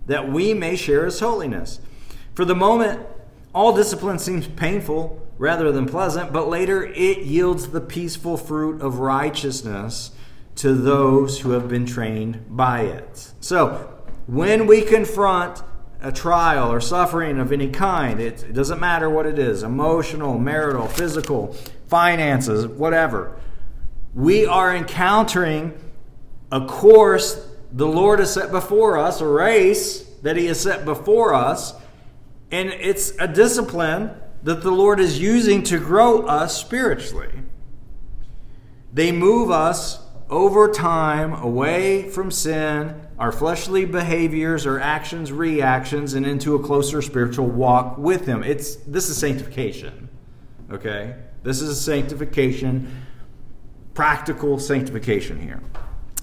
that 0.06 0.32
we 0.32 0.54
may 0.54 0.76
share 0.76 1.06
his 1.06 1.20
holiness. 1.20 1.80
For 2.36 2.46
the 2.46 2.56
moment, 2.56 3.06
all 3.54 3.76
discipline 3.76 4.20
seems 4.20 4.48
painful 4.48 5.28
rather 5.40 5.72
than 5.72 5.88
pleasant, 5.88 6.32
but 6.32 6.48
later 6.48 6.86
it 6.86 7.20
yields 7.24 7.70
the 7.70 7.82
peaceful 7.82 8.38
fruit 8.38 8.80
of 8.80 9.00
righteousness 9.00 10.12
to 10.58 10.76
those 10.76 11.40
who 11.40 11.52
have 11.52 11.68
been 11.68 11.88
trained 11.88 12.46
by 12.48 12.82
it. 12.82 13.32
So, 13.40 13.92
when 14.28 14.68
we 14.68 14.84
confront 14.84 15.64
a 16.02 16.12
trial 16.12 16.72
or 16.72 16.82
suffering 16.82 17.40
of 17.40 17.52
any 17.52 17.70
kind, 17.70 18.20
it, 18.20 18.44
it 18.44 18.54
doesn't 18.54 18.80
matter 18.80 19.10
what 19.10 19.26
it 19.26 19.38
is 19.38 19.64
emotional, 19.64 20.40
marital, 20.40 20.88
physical, 20.88 21.56
finances, 21.88 22.66
whatever. 22.68 23.40
We 24.14 24.46
are 24.46 24.76
encountering 24.76 25.74
a 26.52 26.66
course 26.66 27.48
the 27.72 27.88
Lord 27.88 28.20
has 28.20 28.34
set 28.34 28.52
before 28.52 28.98
us, 28.98 29.22
a 29.22 29.28
race 29.28 30.02
that 30.24 30.36
He 30.36 30.48
has 30.48 30.60
set 30.60 30.86
before 30.86 31.34
us, 31.34 31.74
and 32.52 32.70
it's 32.70 33.14
a 33.20 33.28
discipline 33.28 34.12
that 34.44 34.62
the 34.62 34.72
Lord 34.72 35.00
is 35.00 35.20
using 35.20 35.64
to 35.64 35.78
grow 35.78 36.26
us 36.26 36.58
spiritually. 36.58 37.32
They 38.92 39.12
move 39.12 39.52
us 39.52 40.00
over 40.32 40.72
time 40.72 41.34
away 41.34 42.10
from 42.10 42.32
sin, 42.32 42.96
our 43.20 43.34
fleshly 43.34 43.84
behaviors, 43.84 44.66
our 44.66 44.80
actions, 44.80 45.32
reactions, 45.32 46.14
and 46.14 46.26
into 46.26 46.56
a 46.56 46.60
closer 46.60 47.02
spiritual 47.02 47.48
walk 47.48 47.98
with 47.98 48.26
Him. 48.26 48.42
It's 48.42 48.78
this 48.78 49.10
is 49.10 49.18
sanctification. 49.18 50.10
Okay? 50.72 51.16
This 51.44 51.62
is 51.62 51.70
a 51.70 51.76
sanctification, 51.76 53.04
practical 53.94 54.58
sanctification 54.58 55.40
here. 55.40 55.62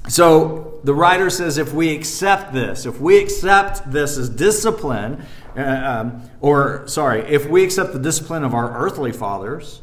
So 0.09 0.81
the 0.85 0.95
writer 0.95 1.29
says 1.29 1.59
if 1.59 1.75
we 1.75 1.95
accept 1.95 2.55
this, 2.55 2.87
if 2.87 2.99
we 2.99 3.19
accept 3.19 3.91
this 3.93 4.17
as 4.17 4.31
discipline, 4.31 5.23
uh, 5.55 5.61
um, 5.61 6.31
or 6.41 6.87
sorry, 6.89 7.21
if 7.23 7.47
we 7.47 7.63
accept 7.63 7.93
the 7.93 7.99
discipline 7.99 8.43
of 8.43 8.55
our 8.55 8.75
earthly 8.79 9.13
fathers 9.13 9.83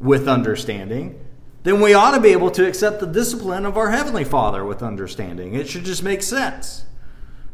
with 0.00 0.26
understanding, 0.26 1.19
then 1.62 1.80
we 1.80 1.92
ought 1.92 2.12
to 2.12 2.20
be 2.20 2.30
able 2.30 2.50
to 2.52 2.66
accept 2.66 3.00
the 3.00 3.06
discipline 3.06 3.66
of 3.66 3.76
our 3.76 3.90
heavenly 3.90 4.24
Father 4.24 4.64
with 4.64 4.82
understanding. 4.82 5.54
It 5.54 5.68
should 5.68 5.84
just 5.84 6.02
make 6.02 6.22
sense. 6.22 6.86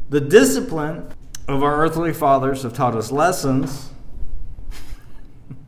The 0.09 0.21
discipline 0.21 1.09
of 1.47 1.61
our 1.61 1.83
earthly 1.83 2.13
fathers 2.13 2.63
have 2.63 2.73
taught 2.73 2.95
us 2.95 3.11
lessons 3.11 3.89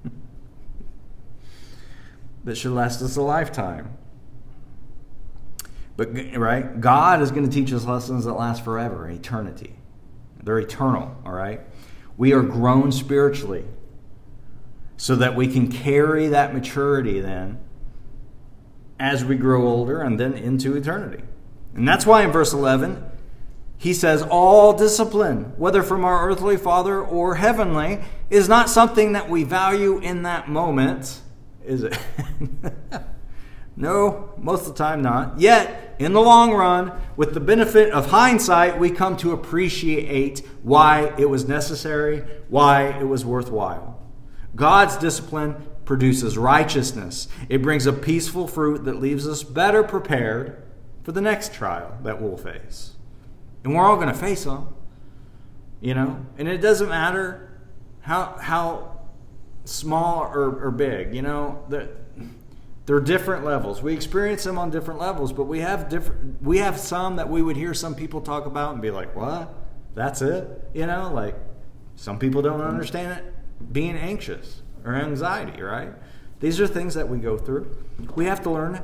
that 2.45 2.55
should 2.55 2.71
last 2.71 3.01
us 3.01 3.17
a 3.17 3.21
lifetime. 3.21 3.97
But, 5.97 6.13
right? 6.37 6.79
God 6.79 7.21
is 7.21 7.31
going 7.31 7.43
to 7.43 7.53
teach 7.53 7.73
us 7.73 7.83
lessons 7.83 8.23
that 8.23 8.33
last 8.33 8.63
forever, 8.63 9.09
eternity. 9.09 9.75
They're 10.41 10.59
eternal, 10.59 11.13
all 11.25 11.33
right? 11.33 11.59
We 12.15 12.31
are 12.31 12.41
grown 12.41 12.93
spiritually 12.93 13.65
so 14.95 15.17
that 15.17 15.35
we 15.35 15.49
can 15.49 15.69
carry 15.69 16.27
that 16.27 16.53
maturity 16.53 17.19
then 17.19 17.59
as 18.99 19.23
we 19.23 19.35
grow 19.35 19.65
older 19.65 20.01
and 20.01 20.19
then 20.19 20.33
into 20.33 20.75
eternity. 20.75 21.23
And 21.73 21.87
that's 21.87 22.05
why 22.05 22.23
in 22.23 22.31
verse 22.31 22.51
11, 22.53 23.03
he 23.77 23.93
says, 23.93 24.21
All 24.21 24.73
discipline, 24.73 25.53
whether 25.57 25.81
from 25.81 26.03
our 26.03 26.29
earthly 26.29 26.57
father 26.57 27.01
or 27.01 27.35
heavenly, 27.35 27.99
is 28.29 28.49
not 28.49 28.69
something 28.69 29.13
that 29.13 29.29
we 29.29 29.43
value 29.43 29.99
in 29.99 30.23
that 30.23 30.49
moment, 30.49 31.21
is 31.65 31.83
it? 31.83 31.97
no, 33.77 34.33
most 34.37 34.67
of 34.67 34.73
the 34.73 34.83
time 34.83 35.01
not. 35.01 35.39
Yet, 35.39 35.95
in 35.97 36.11
the 36.11 36.21
long 36.21 36.53
run, 36.53 36.91
with 37.15 37.33
the 37.33 37.39
benefit 37.39 37.91
of 37.91 38.07
hindsight, 38.07 38.77
we 38.77 38.89
come 38.89 39.15
to 39.17 39.31
appreciate 39.31 40.39
why 40.61 41.13
it 41.17 41.29
was 41.29 41.47
necessary, 41.47 42.25
why 42.49 42.87
it 42.99 43.05
was 43.05 43.23
worthwhile. 43.23 44.01
God's 44.55 44.97
discipline 44.97 45.55
produces 45.89 46.37
righteousness. 46.37 47.27
It 47.49 47.63
brings 47.63 47.87
a 47.87 47.91
peaceful 47.91 48.47
fruit 48.47 48.85
that 48.85 48.99
leaves 48.99 49.27
us 49.27 49.41
better 49.41 49.81
prepared 49.81 50.61
for 51.01 51.11
the 51.11 51.19
next 51.19 51.51
trial 51.51 51.97
that 52.03 52.21
we'll 52.21 52.37
face. 52.37 52.91
And 53.63 53.73
we're 53.73 53.83
all 53.83 53.95
going 53.95 54.09
to 54.09 54.13
face 54.13 54.43
them, 54.43 54.67
you 55.81 55.95
know? 55.95 56.23
And 56.37 56.47
it 56.47 56.59
doesn't 56.59 56.89
matter 56.89 57.59
how, 58.01 58.37
how 58.39 58.99
small 59.65 60.25
or, 60.25 60.63
or 60.67 60.69
big, 60.69 61.15
you 61.15 61.23
know? 61.23 61.65
The, 61.69 61.89
they're 62.85 62.99
different 62.99 63.43
levels. 63.43 63.81
We 63.81 63.95
experience 63.95 64.43
them 64.43 64.59
on 64.59 64.69
different 64.69 64.99
levels, 64.99 65.33
but 65.33 65.45
we 65.45 65.61
have 65.61 65.89
different. 65.89 66.39
We 66.43 66.59
have 66.59 66.79
some 66.79 67.15
that 67.15 67.29
we 67.29 67.41
would 67.41 67.57
hear 67.57 67.73
some 67.73 67.95
people 67.95 68.21
talk 68.21 68.45
about 68.45 68.73
and 68.73 68.81
be 68.81 68.89
like, 68.89 69.15
"What? 69.15 69.53
That's 69.93 70.23
it?" 70.23 70.69
You 70.73 70.87
know, 70.87 71.11
like 71.13 71.35
some 71.95 72.17
people 72.17 72.41
don't 72.41 72.61
understand 72.61 73.19
it 73.19 73.71
being 73.73 73.95
anxious 73.95 74.63
or 74.85 74.95
anxiety, 74.95 75.61
right? 75.61 75.93
These 76.39 76.59
are 76.59 76.67
things 76.67 76.93
that 76.93 77.07
we 77.07 77.17
go 77.19 77.37
through. 77.37 77.75
We 78.15 78.25
have 78.25 78.41
to 78.43 78.49
learn 78.49 78.81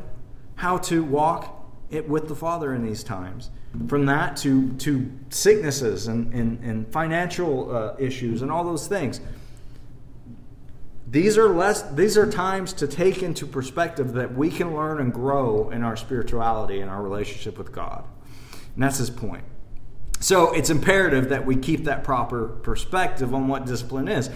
how 0.55 0.77
to 0.77 1.03
walk 1.03 1.65
it 1.89 2.07
with 2.07 2.27
the 2.27 2.35
Father 2.35 2.73
in 2.73 2.83
these 2.83 3.03
times. 3.03 3.51
From 3.87 4.05
that 4.05 4.37
to 4.37 4.71
to 4.73 5.11
sicknesses 5.29 6.07
and 6.07 6.33
and, 6.33 6.63
and 6.63 6.91
financial 6.91 7.75
uh, 7.75 7.95
issues 7.99 8.41
and 8.41 8.51
all 8.51 8.63
those 8.63 8.87
things. 8.87 9.19
These 11.07 11.37
are 11.37 11.49
less 11.49 11.81
these 11.91 12.17
are 12.17 12.29
times 12.29 12.73
to 12.73 12.87
take 12.87 13.21
into 13.21 13.45
perspective 13.45 14.13
that 14.13 14.33
we 14.33 14.49
can 14.49 14.73
learn 14.73 14.99
and 14.99 15.13
grow 15.13 15.69
in 15.69 15.83
our 15.83 15.95
spirituality 15.95 16.79
and 16.79 16.89
our 16.89 17.01
relationship 17.01 17.57
with 17.57 17.71
God. 17.71 18.05
And 18.73 18.83
that's 18.83 18.97
his 18.97 19.09
point. 19.09 19.43
So 20.19 20.53
it's 20.53 20.69
imperative 20.69 21.29
that 21.29 21.45
we 21.45 21.55
keep 21.55 21.83
that 21.83 22.03
proper 22.03 22.47
perspective 22.47 23.33
on 23.33 23.47
what 23.47 23.65
discipline 23.65 24.07
is. 24.07 24.29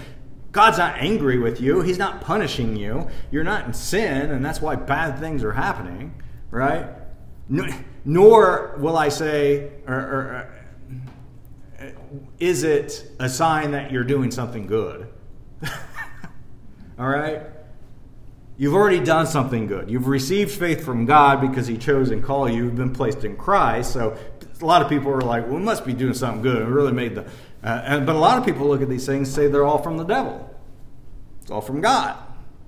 God's 0.51 0.77
not 0.77 0.95
angry 0.97 1.37
with 1.37 1.61
you. 1.61 1.81
He's 1.81 1.99
not 1.99 2.21
punishing 2.21 2.75
you. 2.75 3.07
You're 3.31 3.43
not 3.43 3.65
in 3.65 3.73
sin, 3.73 4.31
and 4.31 4.43
that's 4.43 4.61
why 4.61 4.75
bad 4.75 5.19
things 5.19 5.43
are 5.43 5.51
happening, 5.51 6.13
right? 6.49 6.87
Nor 8.05 8.75
will 8.79 8.97
I 8.97 9.09
say, 9.09 9.71
or, 9.87 9.95
or, 9.95 10.51
uh, 11.79 11.85
is 12.39 12.63
it 12.63 13.11
a 13.19 13.29
sign 13.29 13.71
that 13.71 13.91
you're 13.91 14.03
doing 14.03 14.31
something 14.31 14.65
good? 14.65 15.07
All 16.99 17.07
right? 17.07 17.43
You've 18.57 18.73
already 18.73 18.99
done 18.99 19.25
something 19.25 19.67
good. 19.67 19.89
You've 19.89 20.07
received 20.07 20.51
faith 20.51 20.83
from 20.83 21.05
God 21.05 21.39
because 21.39 21.67
He 21.67 21.77
chose 21.77 22.11
and 22.11 22.23
called 22.23 22.51
you. 22.51 22.65
You've 22.65 22.75
been 22.75 22.93
placed 22.93 23.23
in 23.23 23.37
Christ. 23.37 23.93
So 23.93 24.17
a 24.61 24.65
lot 24.65 24.81
of 24.81 24.89
people 24.89 25.11
are 25.11 25.21
like, 25.21 25.45
well, 25.45 25.55
we 25.55 25.61
must 25.61 25.85
be 25.85 25.93
doing 25.93 26.13
something 26.13 26.41
good. 26.41 26.61
It 26.61 26.65
really 26.65 26.91
made 26.91 27.15
the. 27.15 27.25
Uh, 27.63 27.81
and, 27.85 28.05
but 28.05 28.15
a 28.15 28.19
lot 28.19 28.37
of 28.37 28.45
people 28.45 28.67
look 28.67 28.81
at 28.81 28.89
these 28.89 29.05
things 29.05 29.27
and 29.27 29.35
say 29.35 29.47
they're 29.47 29.65
all 29.65 29.81
from 29.81 29.97
the 29.97 30.05
devil. 30.05 30.49
It's 31.41 31.51
all 31.51 31.61
from 31.61 31.81
God. 31.81 32.15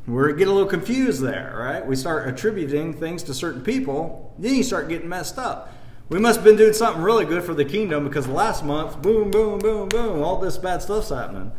we 0.05 0.33
get 0.33 0.47
a 0.47 0.51
little 0.51 0.69
confused 0.69 1.21
there, 1.21 1.55
right? 1.57 1.85
We 1.85 1.95
start 1.95 2.27
attributing 2.27 2.93
things 2.93 3.23
to 3.23 3.33
certain 3.33 3.61
people, 3.61 4.33
then 4.37 4.55
you 4.55 4.63
start 4.63 4.89
getting 4.89 5.07
messed 5.07 5.37
up. 5.37 5.73
We 6.09 6.19
must 6.19 6.37
have 6.37 6.43
been 6.43 6.57
doing 6.57 6.73
something 6.73 7.01
really 7.01 7.23
good 7.23 7.43
for 7.43 7.53
the 7.53 7.63
kingdom 7.63 8.03
because 8.03 8.27
last 8.27 8.65
month, 8.65 9.01
boom, 9.01 9.31
boom, 9.31 9.59
boom, 9.59 9.87
boom, 9.87 10.21
all 10.21 10.39
this 10.39 10.57
bad 10.57 10.81
stuff's 10.81 11.07
happening. 11.07 11.53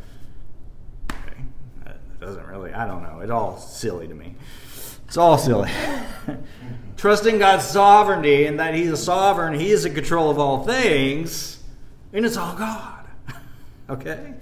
Okay. 1.11 1.43
Doesn't 2.21 2.47
really, 2.47 2.71
I 2.75 2.87
don't 2.87 3.03
know. 3.03 3.21
It's 3.21 3.31
all 3.31 3.57
silly 3.57 4.09
to 4.09 4.15
me. 4.15 4.35
It's 5.07 5.17
all 5.17 5.39
silly. 5.39 5.71
Trusting 6.99 7.39
God's 7.39 7.65
sovereignty 7.65 8.45
and 8.45 8.61
that 8.61 8.75
He's 8.75 8.91
a 8.91 8.97
sovereign, 8.97 9.59
He 9.59 9.71
is 9.71 9.87
in 9.87 9.95
control 9.95 10.31
of 10.31 10.39
all 10.39 10.65
things, 10.65 11.63
and 12.13 12.27
it's 12.27 12.37
all 12.37 12.55
God. 12.55 13.02
Okay? 13.93 14.35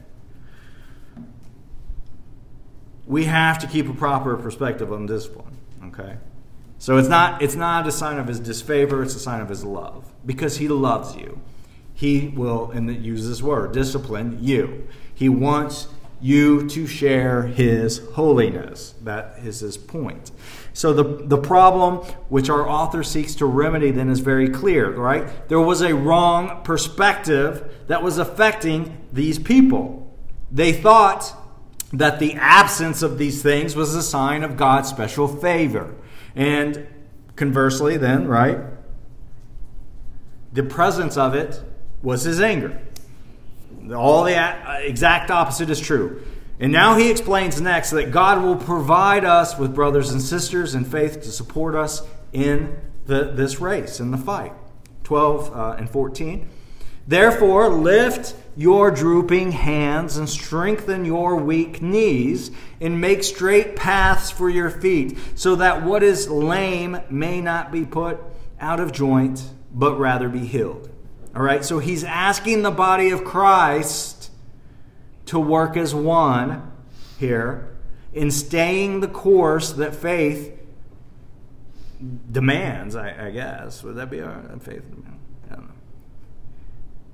We 3.07 3.25
have 3.25 3.59
to 3.59 3.67
keep 3.67 3.89
a 3.89 3.95
proper 3.95 4.37
perspective 4.37 4.93
on 4.93 5.07
discipline. 5.07 5.57
Okay? 5.87 6.17
So 6.79 6.97
it's 6.97 7.09
not 7.09 7.43
it's 7.43 7.57
not 7.57 7.87
a 7.87 7.93
sign 7.93 8.19
of 8.19 8.27
his 8.27 8.41
disfavor, 8.41 9.03
it's 9.03 9.15
a 9.15 9.21
sign 9.21 9.41
of 9.41 9.49
his 9.49 9.65
love. 9.65 10.13
Because 10.25 10.59
he 10.59 10.69
loves 10.69 11.17
you. 11.17 11.41
He 11.95 12.29
will, 12.29 12.71
and 12.71 13.05
use 13.05 13.29
this 13.29 13.43
word, 13.43 13.73
discipline 13.73 14.39
you. 14.41 14.89
He 15.15 15.29
wants 15.29 15.89
you 16.21 16.67
to 16.69 16.87
share 16.87 17.43
his 17.43 17.99
holiness. 18.15 18.95
That 19.03 19.39
is 19.45 19.61
his 19.61 19.77
point. 19.77 20.31
So 20.72 20.92
the, 20.92 21.26
the 21.26 21.38
problem 21.38 21.98
which 22.28 22.48
our 22.48 22.68
author 22.68 23.02
seeks 23.02 23.35
to 23.37 23.46
remedy 23.46 23.90
then 23.90 24.09
is 24.09 24.20
very 24.20 24.48
clear, 24.48 24.90
right? 24.90 25.48
There 25.48 25.61
was 25.61 25.83
a 25.83 25.94
wrong 25.94 26.62
perspective 26.62 27.85
that 27.88 28.02
was 28.02 28.18
affecting 28.18 28.98
these 29.12 29.38
people. 29.38 30.16
They 30.50 30.72
thought 30.72 31.33
that 31.92 32.20
the 32.20 32.35
absence 32.35 33.02
of 33.02 33.18
these 33.18 33.42
things 33.42 33.74
was 33.74 33.94
a 33.94 34.02
sign 34.02 34.44
of 34.44 34.56
God's 34.56 34.88
special 34.88 35.26
favor. 35.26 35.94
And 36.37 36.87
conversely, 37.35 37.96
then, 37.96 38.28
right? 38.28 38.59
The 40.52 40.62
presence 40.62 41.16
of 41.16 41.35
it 41.35 41.62
was 42.02 42.22
his 42.22 42.40
anger. 42.40 42.80
All 43.94 44.24
the 44.24 44.85
exact 44.87 45.30
opposite 45.30 45.68
is 45.70 45.80
true. 45.80 46.22
And 46.61 46.73
now 46.73 46.96
he 46.96 47.11
explains 47.11 47.59
next 47.59 47.90
that 47.90 48.11
God 48.11 48.42
will 48.42 48.57
provide 48.57 49.25
us 49.25 49.59
with 49.59 49.75
brothers 49.75 50.11
and 50.11 50.20
sisters 50.20 50.75
in 50.75 50.85
faith 50.85 51.23
to 51.23 51.33
support 51.33 51.75
us 51.75 52.03
in 52.35 52.77
the, 53.07 53.33
this 53.33 53.61
race, 53.61 53.99
in 53.99 54.11
the 54.11 54.18
fight. 54.18 54.53
12 55.05 55.57
uh, 55.57 55.77
and 55.79 55.88
14. 55.88 56.49
Therefore, 57.09 57.70
lift 57.70 58.37
your 58.57 58.90
drooping 58.90 59.53
hands 59.53 60.18
and 60.18 60.29
strengthen 60.29 61.07
your 61.07 61.35
weak 61.37 61.81
knees 61.81 62.51
and 62.79 63.01
make 63.01 63.25
straight 63.25 63.75
paths 63.75 64.31
for 64.31 64.51
your 64.51 64.70
feet, 64.70 65.18
so 65.35 65.57
that 65.57 65.83
what 65.83 66.03
is 66.03 66.29
lame 66.29 66.99
may 67.09 67.40
not 67.40 67.73
be 67.73 67.87
put 67.87 68.20
out 68.61 68.79
of 68.79 68.92
joint, 68.92 69.42
but 69.73 69.99
rather 69.99 70.29
be 70.29 70.46
healed. 70.46 70.90
All 71.35 71.42
right, 71.42 71.64
so 71.64 71.79
he's 71.79 72.05
asking 72.05 72.62
the 72.62 72.70
body 72.70 73.11
of 73.11 73.25
Christ 73.25 74.19
to 75.31 75.38
work 75.38 75.77
as 75.77 75.95
one 75.95 76.73
here 77.19 77.69
in 78.12 78.31
staying 78.31 79.01
the 79.01 79.09
course 79.09 79.73
that 79.73 79.95
faith 79.95 80.59
demands, 82.33 82.97
I, 82.97 83.29
I 83.29 83.31
guess. 83.31 83.85
Would 83.85 83.95
that 83.97 84.11
be 84.11 84.21
our 84.21 84.43
faith? 84.61 84.83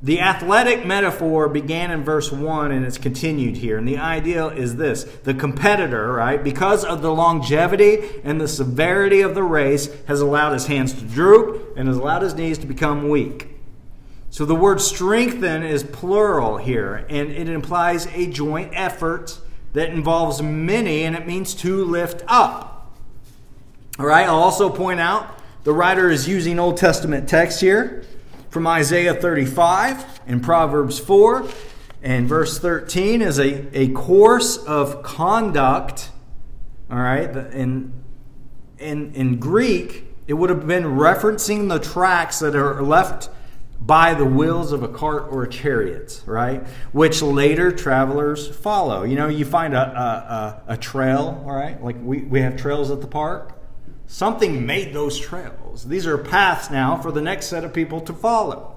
The 0.02 0.20
athletic 0.20 0.86
metaphor 0.86 1.48
began 1.48 1.90
in 1.90 2.04
verse 2.04 2.30
1 2.30 2.70
and 2.70 2.86
it's 2.86 2.96
continued 2.96 3.56
here. 3.56 3.76
And 3.76 3.88
the 3.88 3.98
idea 3.98 4.46
is 4.46 4.76
this 4.76 5.04
the 5.24 5.34
competitor, 5.34 6.12
right, 6.12 6.42
because 6.42 6.84
of 6.84 7.02
the 7.02 7.12
longevity 7.12 8.20
and 8.22 8.40
the 8.40 8.48
severity 8.48 9.20
of 9.20 9.34
the 9.34 9.42
race, 9.42 9.88
has 10.04 10.20
allowed 10.20 10.52
his 10.52 10.68
hands 10.68 10.92
to 10.94 11.04
droop 11.04 11.76
and 11.76 11.88
has 11.88 11.96
allowed 11.96 12.22
his 12.22 12.34
knees 12.34 12.56
to 12.58 12.66
become 12.66 13.08
weak. 13.08 13.55
So 14.36 14.44
the 14.44 14.54
word 14.54 14.82
strengthen 14.82 15.62
is 15.62 15.82
plural 15.82 16.58
here, 16.58 17.06
and 17.08 17.32
it 17.32 17.48
implies 17.48 18.06
a 18.08 18.26
joint 18.26 18.70
effort 18.74 19.40
that 19.72 19.88
involves 19.88 20.42
many, 20.42 21.04
and 21.04 21.16
it 21.16 21.26
means 21.26 21.54
to 21.54 21.82
lift 21.86 22.22
up. 22.28 22.94
All 23.98 24.04
right, 24.04 24.26
I'll 24.26 24.42
also 24.42 24.68
point 24.68 25.00
out 25.00 25.40
the 25.64 25.72
writer 25.72 26.10
is 26.10 26.28
using 26.28 26.58
Old 26.58 26.76
Testament 26.76 27.30
text 27.30 27.62
here 27.62 28.04
from 28.50 28.66
Isaiah 28.66 29.14
35 29.14 30.20
and 30.26 30.42
Proverbs 30.42 30.98
4 30.98 31.48
and 32.02 32.28
verse 32.28 32.58
13 32.58 33.22
is 33.22 33.38
a, 33.38 33.74
a 33.74 33.88
course 33.92 34.58
of 34.58 35.02
conduct. 35.02 36.10
All 36.90 36.98
right, 36.98 37.34
in, 37.54 37.90
in, 38.78 39.14
in 39.14 39.38
Greek, 39.38 40.04
it 40.26 40.34
would 40.34 40.50
have 40.50 40.66
been 40.66 40.84
referencing 40.84 41.70
the 41.70 41.78
tracks 41.78 42.40
that 42.40 42.54
are 42.54 42.82
left 42.82 43.30
by 43.80 44.14
the 44.14 44.24
wheels 44.24 44.72
of 44.72 44.82
a 44.82 44.88
cart 44.88 45.28
or 45.30 45.42
a 45.42 45.48
chariot, 45.48 46.22
right? 46.26 46.66
Which 46.92 47.22
later 47.22 47.70
travelers 47.70 48.48
follow. 48.48 49.04
You 49.04 49.16
know, 49.16 49.28
you 49.28 49.44
find 49.44 49.74
a, 49.74 49.78
a, 49.78 50.72
a, 50.72 50.74
a 50.74 50.76
trail, 50.76 51.44
all 51.46 51.54
right? 51.54 51.82
Like 51.82 51.96
we, 52.00 52.22
we 52.22 52.40
have 52.40 52.56
trails 52.56 52.90
at 52.90 53.00
the 53.00 53.06
park. 53.06 53.52
Something 54.06 54.66
made 54.66 54.92
those 54.92 55.18
trails. 55.18 55.84
These 55.84 56.06
are 56.06 56.16
paths 56.16 56.70
now 56.70 56.96
for 56.96 57.12
the 57.12 57.20
next 57.20 57.46
set 57.46 57.64
of 57.64 57.72
people 57.72 58.00
to 58.02 58.12
follow. 58.12 58.72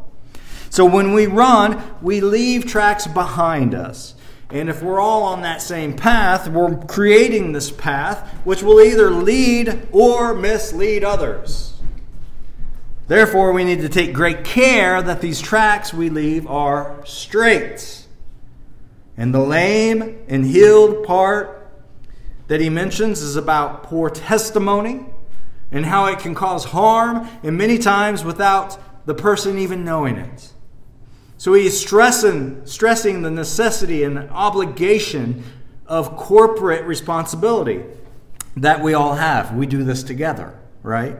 So 0.70 0.86
when 0.86 1.14
we 1.14 1.26
run, 1.26 1.82
we 2.02 2.22
leave 2.22 2.66
tracks 2.66 3.08
behind 3.08 3.74
us. 3.74 4.16
And 4.52 4.70
if 4.70 4.82
we're 4.82 5.00
all 5.00 5.24
on 5.24 5.44
that 5.44 5.62
same 5.62 5.96
path, 5.96 6.48
we're 6.48 6.76
creating 6.86 7.52
this 7.52 7.70
path 7.70 8.28
which 8.44 8.64
will 8.64 8.82
either 8.82 9.12
lead 9.12 9.88
or 9.92 10.34
mislead 10.34 11.04
others. 11.04 11.79
Therefore, 13.10 13.54
we 13.54 13.64
need 13.64 13.82
to 13.82 13.90
take 13.90 14.14
great 14.14 14.44
care 14.44 15.02
that 15.02 15.20
these 15.20 15.42
tracks 15.42 15.92
we 15.92 16.12
leave 16.12 16.46
are 16.46 17.04
straight. 17.08 18.06
And 19.18 19.34
the 19.34 19.40
lame 19.40 20.24
and 20.28 20.46
healed 20.46 21.08
part 21.08 21.68
that 22.50 22.62
he 22.62 22.70
mentions 22.70 23.24
is 23.24 23.36
about 23.36 23.82
poor 23.82 24.12
testimony 24.12 25.08
and 25.72 25.88
how 25.88 26.06
it 26.06 26.20
can 26.20 26.36
cause 26.36 26.66
harm, 26.66 27.28
and 27.42 27.58
many 27.58 27.80
times 27.80 28.24
without 28.24 28.78
the 29.08 29.16
person 29.16 29.58
even 29.58 29.84
knowing 29.84 30.18
it. 30.18 30.54
So 31.38 31.56
he 31.56 31.66
is 31.66 31.80
stressing, 31.80 32.64
stressing 32.68 33.24
the 33.24 33.32
necessity 33.32 34.04
and 34.04 34.20
obligation 34.30 35.44
of 35.88 36.16
corporate 36.16 36.86
responsibility 36.86 37.84
that 38.56 38.84
we 38.84 38.94
all 38.94 39.16
have. 39.16 39.56
We 39.56 39.66
do 39.66 39.84
this 39.84 40.04
together, 40.04 40.60
right? 40.84 41.18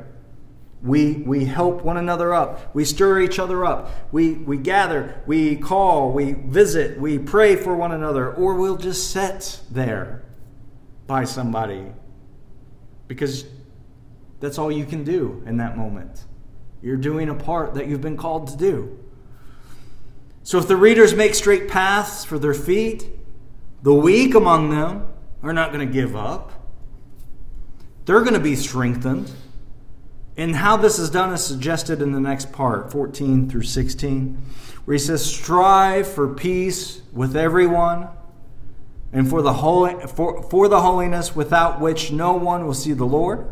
We, 0.82 1.14
we 1.14 1.46
help 1.46 1.84
one 1.84 1.98
another 1.98 2.34
up. 2.34 2.74
We 2.74 2.86
stir 2.86 3.20
each 3.20 3.38
other 3.38 3.66
up. 3.66 3.92
We, 4.14 4.34
we 4.34 4.58
gather, 4.58 5.22
we 5.26 5.58
call, 5.58 6.12
we 6.12 6.34
visit, 6.34 7.00
we 7.00 7.20
pray 7.20 7.58
for 7.58 7.76
one 7.76 7.92
another, 7.92 8.34
or 8.34 8.56
we'll 8.56 8.78
just 8.78 9.12
sit 9.12 9.60
there 9.70 10.24
by 11.06 11.26
somebody 11.26 11.86
because 13.08 13.46
that's 14.40 14.58
all 14.58 14.72
you 14.72 14.86
can 14.86 15.04
do 15.04 15.44
in 15.46 15.58
that 15.58 15.78
moment. 15.78 16.24
You're 16.82 16.98
doing 16.98 17.28
a 17.28 17.36
part 17.36 17.74
that 17.74 17.88
you've 17.88 18.02
been 18.02 18.16
called 18.16 18.48
to 18.50 18.58
do. 18.58 18.98
So 20.44 20.58
if 20.60 20.68
the 20.68 20.78
readers 20.78 21.14
make 21.14 21.36
straight 21.36 21.68
paths 21.68 22.24
for 22.24 22.40
their 22.40 22.54
feet, 22.54 23.06
the 23.84 23.94
weak 23.94 24.34
among 24.34 24.70
them 24.70 25.08
are 25.44 25.54
not 25.54 25.74
going 25.74 25.86
to 25.86 25.94
give 25.94 26.16
up. 26.16 26.52
They're 28.06 28.22
going 28.22 28.34
to 28.34 28.40
be 28.40 28.56
strengthened. 28.56 29.30
And 30.40 30.56
how 30.56 30.78
this 30.78 31.00
is 31.00 31.10
done 31.10 31.34
is 31.34 31.44
suggested 31.44 32.02
in 32.02 32.14
the 32.14 32.20
next 32.22 32.54
part, 32.54 32.94
14 32.94 33.50
through 33.50 33.64
16, 33.64 34.42
where 34.86 34.96
he 34.96 34.98
says, 34.98 35.26
Strive 35.26 36.08
for 36.08 36.34
peace 36.34 37.02
with 37.12 37.36
everyone 37.36 38.08
and 39.12 39.30
for 39.30 39.42
the, 39.42 39.52
holy, 39.52 39.96
for, 40.08 40.42
for 40.44 40.70
the 40.70 40.80
holiness 40.80 41.36
without 41.36 41.82
which 41.82 42.14
no 42.14 42.32
one 42.32 42.66
will 42.66 42.74
see 42.74 42.94
the 42.94 43.04
Lord. 43.04 43.50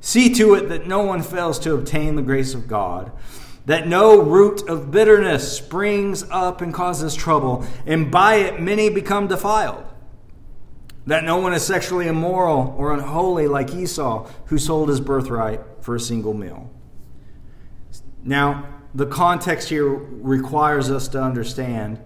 See 0.00 0.32
to 0.36 0.54
it 0.54 0.70
that 0.70 0.86
no 0.86 1.02
one 1.02 1.22
fails 1.22 1.58
to 1.58 1.74
obtain 1.74 2.16
the 2.16 2.22
grace 2.22 2.54
of 2.54 2.66
God, 2.66 3.12
that 3.66 3.86
no 3.86 4.18
root 4.18 4.66
of 4.70 4.90
bitterness 4.90 5.54
springs 5.54 6.24
up 6.30 6.62
and 6.62 6.72
causes 6.72 7.14
trouble, 7.14 7.66
and 7.84 8.10
by 8.10 8.36
it 8.36 8.58
many 8.58 8.88
become 8.88 9.26
defiled. 9.26 9.84
That 11.06 11.24
no 11.24 11.36
one 11.36 11.52
is 11.54 11.64
sexually 11.64 12.08
immoral 12.08 12.74
or 12.76 12.92
unholy 12.92 13.46
like 13.46 13.72
Esau, 13.72 14.28
who 14.46 14.58
sold 14.58 14.88
his 14.88 15.00
birthright 15.00 15.60
for 15.80 15.94
a 15.94 16.00
single 16.00 16.34
meal. 16.34 16.70
Now, 18.24 18.66
the 18.92 19.06
context 19.06 19.68
here 19.68 19.86
requires 19.86 20.90
us 20.90 21.06
to 21.08 21.22
understand 21.22 22.00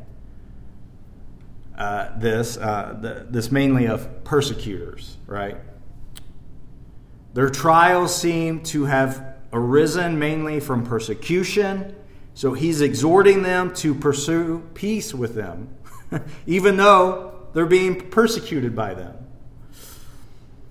uh, 1.78 2.18
this, 2.18 2.58
uh, 2.58 2.98
the, 3.00 3.26
this 3.30 3.50
mainly 3.50 3.86
of 3.86 4.22
persecutors, 4.22 5.16
right? 5.26 5.56
Their 7.32 7.48
trials 7.48 8.14
seem 8.14 8.62
to 8.64 8.84
have 8.84 9.36
arisen 9.52 10.18
mainly 10.18 10.60
from 10.60 10.84
persecution. 10.84 11.94
So 12.34 12.52
he's 12.52 12.80
exhorting 12.80 13.42
them 13.42 13.72
to 13.76 13.94
pursue 13.94 14.68
peace 14.74 15.14
with 15.14 15.34
them, 15.34 15.74
even 16.46 16.76
though 16.76 17.39
they're 17.52 17.66
being 17.66 18.10
persecuted 18.10 18.74
by 18.74 18.94
them. 18.94 19.16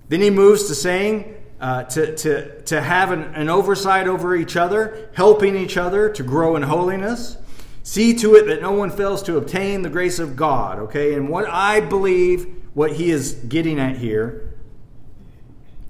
Then 0.08 0.20
he 0.20 0.30
moves 0.30 0.66
to 0.68 0.74
saying, 0.74 1.36
uh, 1.60 1.84
to, 1.84 2.16
to, 2.16 2.62
to 2.62 2.80
have 2.80 3.12
an, 3.12 3.22
an 3.34 3.48
oversight 3.48 4.08
over 4.08 4.34
each 4.34 4.56
other, 4.56 5.10
helping 5.14 5.56
each 5.56 5.76
other 5.76 6.08
to 6.10 6.22
grow 6.22 6.56
in 6.56 6.62
holiness. 6.62 7.36
See 7.82 8.14
to 8.14 8.34
it 8.34 8.46
that 8.46 8.62
no 8.62 8.72
one 8.72 8.90
fails 8.90 9.22
to 9.24 9.36
obtain 9.36 9.82
the 9.82 9.90
grace 9.90 10.18
of 10.18 10.36
God, 10.36 10.78
okay? 10.78 11.14
And 11.14 11.28
what 11.28 11.46
I 11.48 11.80
believe, 11.80 12.46
what 12.74 12.92
he 12.92 13.10
is 13.10 13.34
getting 13.34 13.78
at 13.78 13.96
here, 13.96 14.54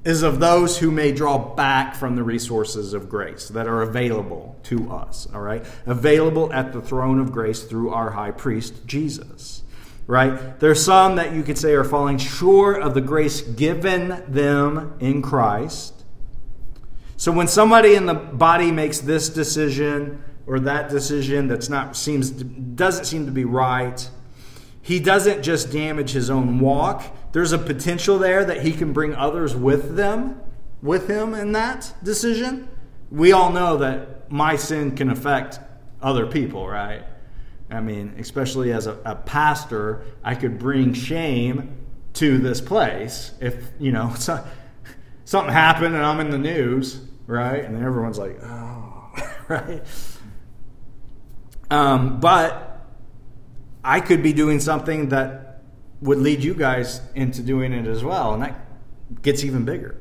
is 0.04 0.22
of 0.22 0.40
those 0.40 0.78
who 0.78 0.90
may 0.90 1.12
draw 1.12 1.36
back 1.36 1.94
from 1.94 2.16
the 2.16 2.22
resources 2.22 2.94
of 2.94 3.08
grace 3.08 3.48
that 3.48 3.66
are 3.66 3.82
available 3.82 4.56
to 4.62 4.90
us, 4.90 5.28
all 5.34 5.42
right? 5.42 5.64
Available 5.84 6.52
at 6.52 6.72
the 6.72 6.80
throne 6.80 7.20
of 7.20 7.32
grace 7.32 7.62
through 7.62 7.90
our 7.90 8.10
high 8.10 8.30
priest, 8.30 8.86
Jesus, 8.86 9.62
right? 10.10 10.58
There's 10.58 10.84
some 10.84 11.16
that 11.16 11.32
you 11.32 11.42
could 11.42 11.56
say 11.56 11.72
are 11.72 11.84
falling 11.84 12.18
short 12.18 12.82
of 12.82 12.94
the 12.94 13.00
grace 13.00 13.40
given 13.40 14.22
them 14.28 14.96
in 15.00 15.22
Christ. 15.22 16.04
So 17.16 17.32
when 17.32 17.48
somebody 17.48 17.94
in 17.94 18.06
the 18.06 18.14
body 18.14 18.70
makes 18.70 18.98
this 18.98 19.28
decision 19.28 20.22
or 20.46 20.58
that 20.60 20.90
decision 20.90 21.48
that's 21.48 21.68
not 21.68 21.96
seems 21.96 22.30
doesn't 22.30 23.04
seem 23.04 23.26
to 23.26 23.32
be 23.32 23.44
right, 23.44 24.08
he 24.82 24.98
doesn't 24.98 25.42
just 25.42 25.70
damage 25.70 26.10
his 26.10 26.28
own 26.28 26.58
walk 26.58 27.04
there's 27.32 27.52
a 27.52 27.58
potential 27.58 28.18
there 28.18 28.44
that 28.44 28.62
he 28.62 28.72
can 28.72 28.92
bring 28.92 29.14
others 29.14 29.54
with 29.54 29.96
them, 29.96 30.40
with 30.82 31.08
him 31.08 31.34
in 31.34 31.52
that 31.52 31.92
decision. 32.02 32.68
We 33.10 33.32
all 33.32 33.52
know 33.52 33.76
that 33.78 34.30
my 34.30 34.56
sin 34.56 34.96
can 34.96 35.10
affect 35.10 35.60
other 36.02 36.26
people, 36.26 36.68
right? 36.68 37.04
I 37.70 37.80
mean, 37.80 38.14
especially 38.18 38.72
as 38.72 38.86
a, 38.86 38.98
a 39.04 39.14
pastor, 39.14 40.04
I 40.24 40.34
could 40.34 40.58
bring 40.58 40.92
shame 40.92 41.76
to 42.14 42.38
this 42.38 42.60
place 42.60 43.32
if, 43.40 43.70
you 43.78 43.92
know, 43.92 44.14
so, 44.18 44.44
something 45.24 45.52
happened 45.52 45.94
and 45.94 46.04
I'm 46.04 46.20
in 46.20 46.30
the 46.30 46.38
news, 46.38 47.00
right? 47.26 47.64
And 47.64 47.76
then 47.76 47.84
everyone's 47.84 48.18
like, 48.18 48.38
oh, 48.42 49.12
right? 49.48 49.82
Um, 51.70 52.18
but 52.18 52.88
I 53.84 54.00
could 54.00 54.22
be 54.22 54.32
doing 54.32 54.58
something 54.58 55.10
that 55.10 55.62
would 56.00 56.18
lead 56.18 56.42
you 56.42 56.54
guys 56.54 57.00
into 57.14 57.42
doing 57.42 57.72
it 57.72 57.86
as 57.86 58.02
well. 58.02 58.34
And 58.34 58.42
that 58.42 59.22
gets 59.22 59.44
even 59.44 59.64
bigger. 59.64 59.96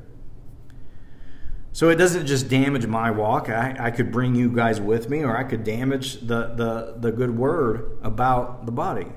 So 1.80 1.88
it 1.88 1.96
doesn't 1.96 2.26
just 2.26 2.50
damage 2.50 2.86
my 2.88 3.10
walk. 3.10 3.48
I, 3.48 3.74
I 3.80 3.92
could 3.92 4.12
bring 4.12 4.36
you 4.36 4.50
guys 4.50 4.82
with 4.82 5.10
me, 5.10 5.24
or 5.24 5.38
I 5.38 5.46
could 5.46 5.63
damage 5.63 6.20
the, 6.20 6.54
the, 6.54 6.96
the 7.00 7.10
good 7.10 7.38
word 7.38 7.98
about 8.04 8.65
the 8.65 8.72
body. 8.74 9.08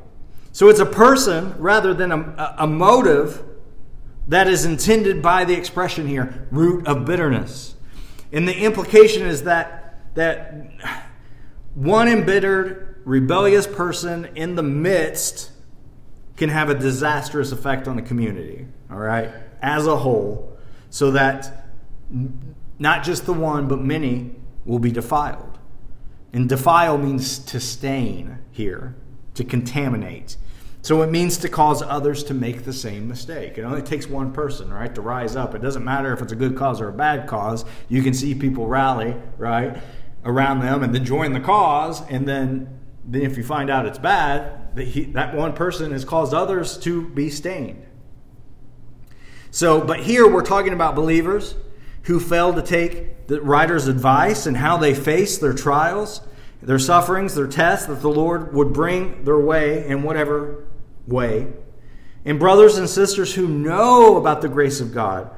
So 0.53 0.69
it's 0.69 0.79
a 0.79 0.87
person 0.87 1.57
rather 1.59 1.93
than 1.93 2.13
a, 2.13 2.55
a 2.59 2.67
motive 2.69 3.43
that 4.29 4.47
is 4.47 4.65
intended 4.65 5.21
by 5.21 5.45
the 5.45 5.55
expression 5.55 6.07
here 6.07 6.47
root 6.53 6.87
of 6.87 7.05
bitterness. 7.05 7.75
And 8.31 8.47
the 8.47 8.57
implication 8.57 9.27
is 9.27 9.43
that, 9.43 10.15
that 10.15 10.55
one 11.75 12.07
embittered, 12.07 13.03
rebellious 13.05 13.67
person 13.67 14.29
in 14.37 14.55
the 14.55 14.63
midst 14.63 15.51
can 16.37 16.49
have 16.49 16.71
a 16.71 16.77
disastrous 16.77 17.51
effect 17.51 17.89
on 17.89 17.97
the 17.97 18.03
community, 18.03 18.69
all 18.89 18.99
right, 18.99 19.33
as 19.61 19.89
a 19.89 19.97
whole, 19.97 20.57
so 20.91 21.11
that 21.11 21.59
not 22.83 23.05
just 23.05 23.27
the 23.27 23.33
one, 23.33 23.69
but 23.69 23.81
many 23.81 24.33
will 24.65 24.81
be 24.81 24.91
defiled. 24.91 25.59
And 26.33 26.49
defile 26.49 26.99
means 26.99 27.39
to 27.39 27.61
stain 27.61 28.39
here, 28.51 28.97
to 29.35 29.45
contaminate. 29.45 30.37
So 30.83 31.01
it 31.03 31.11
means 31.11 31.39
to 31.39 31.49
cause 31.49 31.81
others 31.81 32.25
to 32.25 32.35
make 32.35 32.65
the 32.65 32.73
same 32.73 33.07
mistake. 33.07 33.57
It 33.57 33.63
only 33.63 33.83
takes 33.83 34.09
one 34.09 34.33
person, 34.33 34.73
right, 34.73 34.93
to 34.97 35.01
rise 35.01 35.37
up. 35.37 35.55
It 35.55 35.63
doesn't 35.63 35.85
matter 35.85 36.13
if 36.13 36.21
it's 36.23 36.33
a 36.33 36.37
good 36.37 36.57
cause 36.57 36.81
or 36.81 36.89
a 36.89 36.93
bad 36.93 37.29
cause. 37.29 37.65
You 37.89 38.03
can 38.03 38.15
see 38.15 38.35
people 38.35 38.67
rally, 38.67 39.15
right, 39.39 39.81
around 40.25 40.59
them 40.61 40.83
and 40.83 40.93
then 40.93 41.05
join 41.05 41.35
the 41.35 41.41
cause, 41.41 42.03
and 42.11 42.27
then 42.27 42.81
then 43.05 43.23
if 43.23 43.37
you 43.37 43.43
find 43.43 43.69
out 43.69 43.87
it's 43.87 43.99
bad, 43.99 44.77
that, 44.77 44.87
he, 44.87 45.05
that 45.07 45.35
one 45.35 45.53
person 45.53 45.91
has 45.91 46.05
caused 46.05 46.33
others 46.33 46.79
to 46.79 47.09
be 47.09 47.31
stained. 47.31 47.85
So, 49.51 49.81
but 49.81 50.01
here 50.01 50.29
we're 50.29 50.45
talking 50.45 50.73
about 50.73 50.95
believers 50.95 51.57
who 52.03 52.19
failed 52.19 52.57
to 52.57 52.63
take 52.63 53.27
the 53.27 53.41
writer's 53.41 53.87
advice 53.87 54.47
and 54.47 54.57
how 54.57 54.77
they 54.77 54.95
face 54.95 55.39
their 55.39 55.53
trials, 55.53 56.21
their 56.61 56.79
sufferings, 56.79 57.35
their 57.35 57.47
tests 57.47 57.87
that 57.87 58.01
the 58.03 58.11
Lord 58.11 58.53
would 58.55 58.73
bring 58.73 59.25
their 59.25 59.39
way 59.39 59.87
in 59.87 60.03
whatever 60.03 60.65
way. 61.07 61.53
And 62.25 62.39
brothers 62.39 62.77
and 62.77 62.89
sisters 62.89 63.35
who 63.35 63.49
know 63.49 64.17
about 64.17 64.43
the 64.43 64.49
grace 64.49 64.81
of 64.81 64.95
God, 64.95 65.31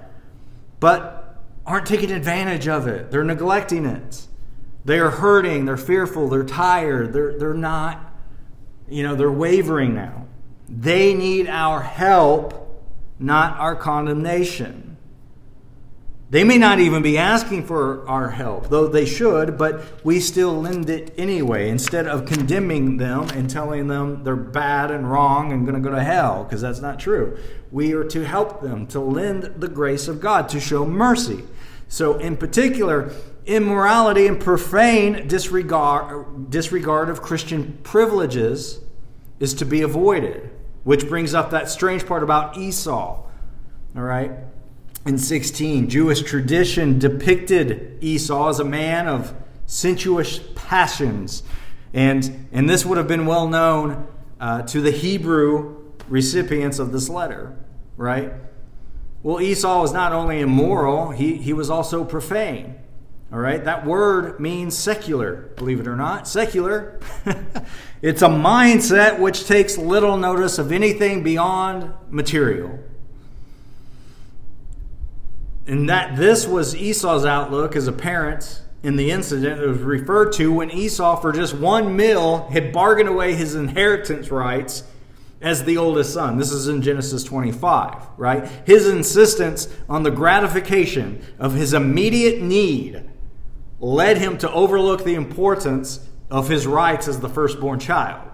but 0.81 1.43
aren't 1.67 1.87
taking 1.87 2.11
advantage 2.11 2.69
of 2.69 2.87
it. 2.87 3.11
They're 3.11 3.25
neglecting 3.25 3.87
it. 3.87 4.27
They 4.85 4.99
are 4.99 5.11
hurting, 5.11 5.65
they're 5.65 5.79
fearful, 5.79 6.29
they're 6.29 6.45
tired, 6.45 7.15
they're, 7.15 7.39
they're 7.39 7.55
not, 7.55 8.13
you 8.87 9.03
know, 9.03 9.15
they're 9.15 9.33
wavering 9.33 9.95
now. 9.95 10.27
They 10.69 11.15
need 11.15 11.47
our 11.47 11.81
help, 11.81 12.85
not 13.19 13.59
our 13.59 13.77
condemnation. 13.77 14.84
They 16.35 16.43
may 16.43 16.59
not 16.59 16.81
even 16.81 17.01
be 17.01 17.17
asking 17.17 17.65
for 17.67 18.05
our 18.09 18.31
help, 18.31 18.69
though 18.69 18.89
they 18.89 19.07
should, 19.07 19.57
but 19.57 19.85
we 20.05 20.19
still 20.19 20.63
lend 20.63 20.91
it 20.91 21.15
anyway 21.17 21.69
instead 21.71 22.09
of 22.09 22.27
condemning 22.27 22.97
them 22.97 23.29
and 23.31 23.49
telling 23.49 23.87
them 23.87 24.25
they're 24.25 24.35
bad 24.35 24.91
and 24.91 25.09
wrong 25.09 25.53
and 25.53 25.65
going 25.65 25.81
to 25.81 25.89
go 25.89 25.95
to 25.95 26.03
hell, 26.03 26.43
because 26.43 26.61
that's 26.61 26.81
not 26.81 26.99
true. 26.99 27.39
We 27.71 27.93
are 27.93 28.03
to 28.07 28.25
help 28.25 28.63
them, 28.63 28.89
to 28.89 28.99
lend 28.99 29.45
the 29.61 29.69
grace 29.69 30.09
of 30.09 30.21
God, 30.21 30.49
to 30.49 30.59
show 30.59 30.85
mercy. 30.85 31.45
So, 31.87 32.19
in 32.19 32.37
particular, 32.37 33.13
immorality 33.47 34.27
and 34.27 34.41
profane 34.41 35.29
disregard, 35.29 36.51
disregard 36.51 37.11
of 37.11 37.23
Christian 37.23 37.79
privileges 37.85 38.81
is 39.39 39.55
to 39.55 39.65
be 39.65 39.83
avoided, 39.83 40.51
which 40.83 41.09
brings 41.09 41.33
up 41.33 41.53
that 41.53 41.71
strange 41.71 42.05
part 42.05 42.25
about 42.25 42.59
Esau. 42.59 43.23
All 43.95 44.03
right? 44.03 44.33
In 45.07 45.19
16, 45.19 45.91
Jewish 45.91 46.23
tradition 46.23 46.99
depicted 46.99 47.99
Esau 48.01 48.49
as 48.49 48.59
a 48.59 48.65
man 48.65 49.07
of 49.07 49.35
sensuous 49.67 50.41
passions. 50.55 51.43
And, 51.93 52.49
and 52.53 52.71
this 52.71 52.87
would 52.87 52.97
have 52.97 53.07
been 53.07 53.27
well 53.27 53.47
known 53.47 54.09
uh, 54.41 54.63
to 54.63 54.81
the 54.81 54.91
Hebrew 54.91 55.93
recipients 56.09 56.79
of 56.79 56.91
this 56.91 57.11
letter, 57.11 57.55
right? 57.99 58.33
Well, 59.23 59.43
Esau 59.43 59.83
was 59.83 59.93
not 59.93 60.13
only 60.13 60.41
immoral, 60.41 61.11
he, 61.11 61.37
he 61.37 61.53
was 61.53 61.69
also 61.69 62.05
profane. 62.05 62.77
All 63.31 63.39
right, 63.39 63.63
that 63.65 63.85
word 63.85 64.41
means 64.41 64.77
secular, 64.77 65.51
believe 65.57 65.81
it 65.81 65.87
or 65.87 65.97
not. 65.97 66.29
Secular. 66.29 67.01
it's 68.03 68.23
a 68.23 68.29
mindset 68.29 69.19
which 69.19 69.47
takes 69.47 69.77
little 69.77 70.17
notice 70.17 70.59
of 70.59 70.73
anything 70.73 71.23
beyond 71.23 71.93
material. 72.11 72.79
And 75.67 75.89
that 75.89 76.17
this 76.17 76.47
was 76.47 76.77
Esau's 76.77 77.25
outlook 77.25 77.75
as 77.75 77.87
a 77.87 77.93
parent 77.93 78.63
in 78.83 78.97
the 78.97 79.11
incident 79.11 79.61
that 79.61 79.67
was 79.67 79.79
referred 79.79 80.33
to 80.33 80.53
when 80.53 80.71
Esau, 80.71 81.17
for 81.21 81.33
just 81.33 81.55
one 81.55 81.97
meal, 81.97 82.49
had 82.51 82.73
bargained 82.73 83.09
away 83.09 83.35
his 83.35 83.55
inheritance 83.55 84.31
rights 84.31 84.85
as 85.41 85.65
the 85.65 85.79
oldest 85.79 86.13
son. 86.13 86.37
This 86.37 86.53
is 86.53 86.69
in 86.69 86.83
Genesis 86.83 87.25
25, 87.25 87.97
right? 88.19 88.47
His 88.67 88.87
insistence 88.89 89.69
on 89.89 90.03
the 90.03 90.11
gratification 90.11 91.23
of 91.39 91.55
his 91.55 91.73
immediate 91.73 92.43
need 92.43 93.09
led 93.81 94.19
him 94.19 94.37
to 94.39 94.53
overlook 94.53 95.05
the 95.05 95.15
importance 95.15 96.07
of 96.31 96.49
his 96.49 96.67
rights 96.67 97.09
as 97.09 97.21
the 97.21 97.29
firstborn 97.29 97.79
child. 97.79 98.31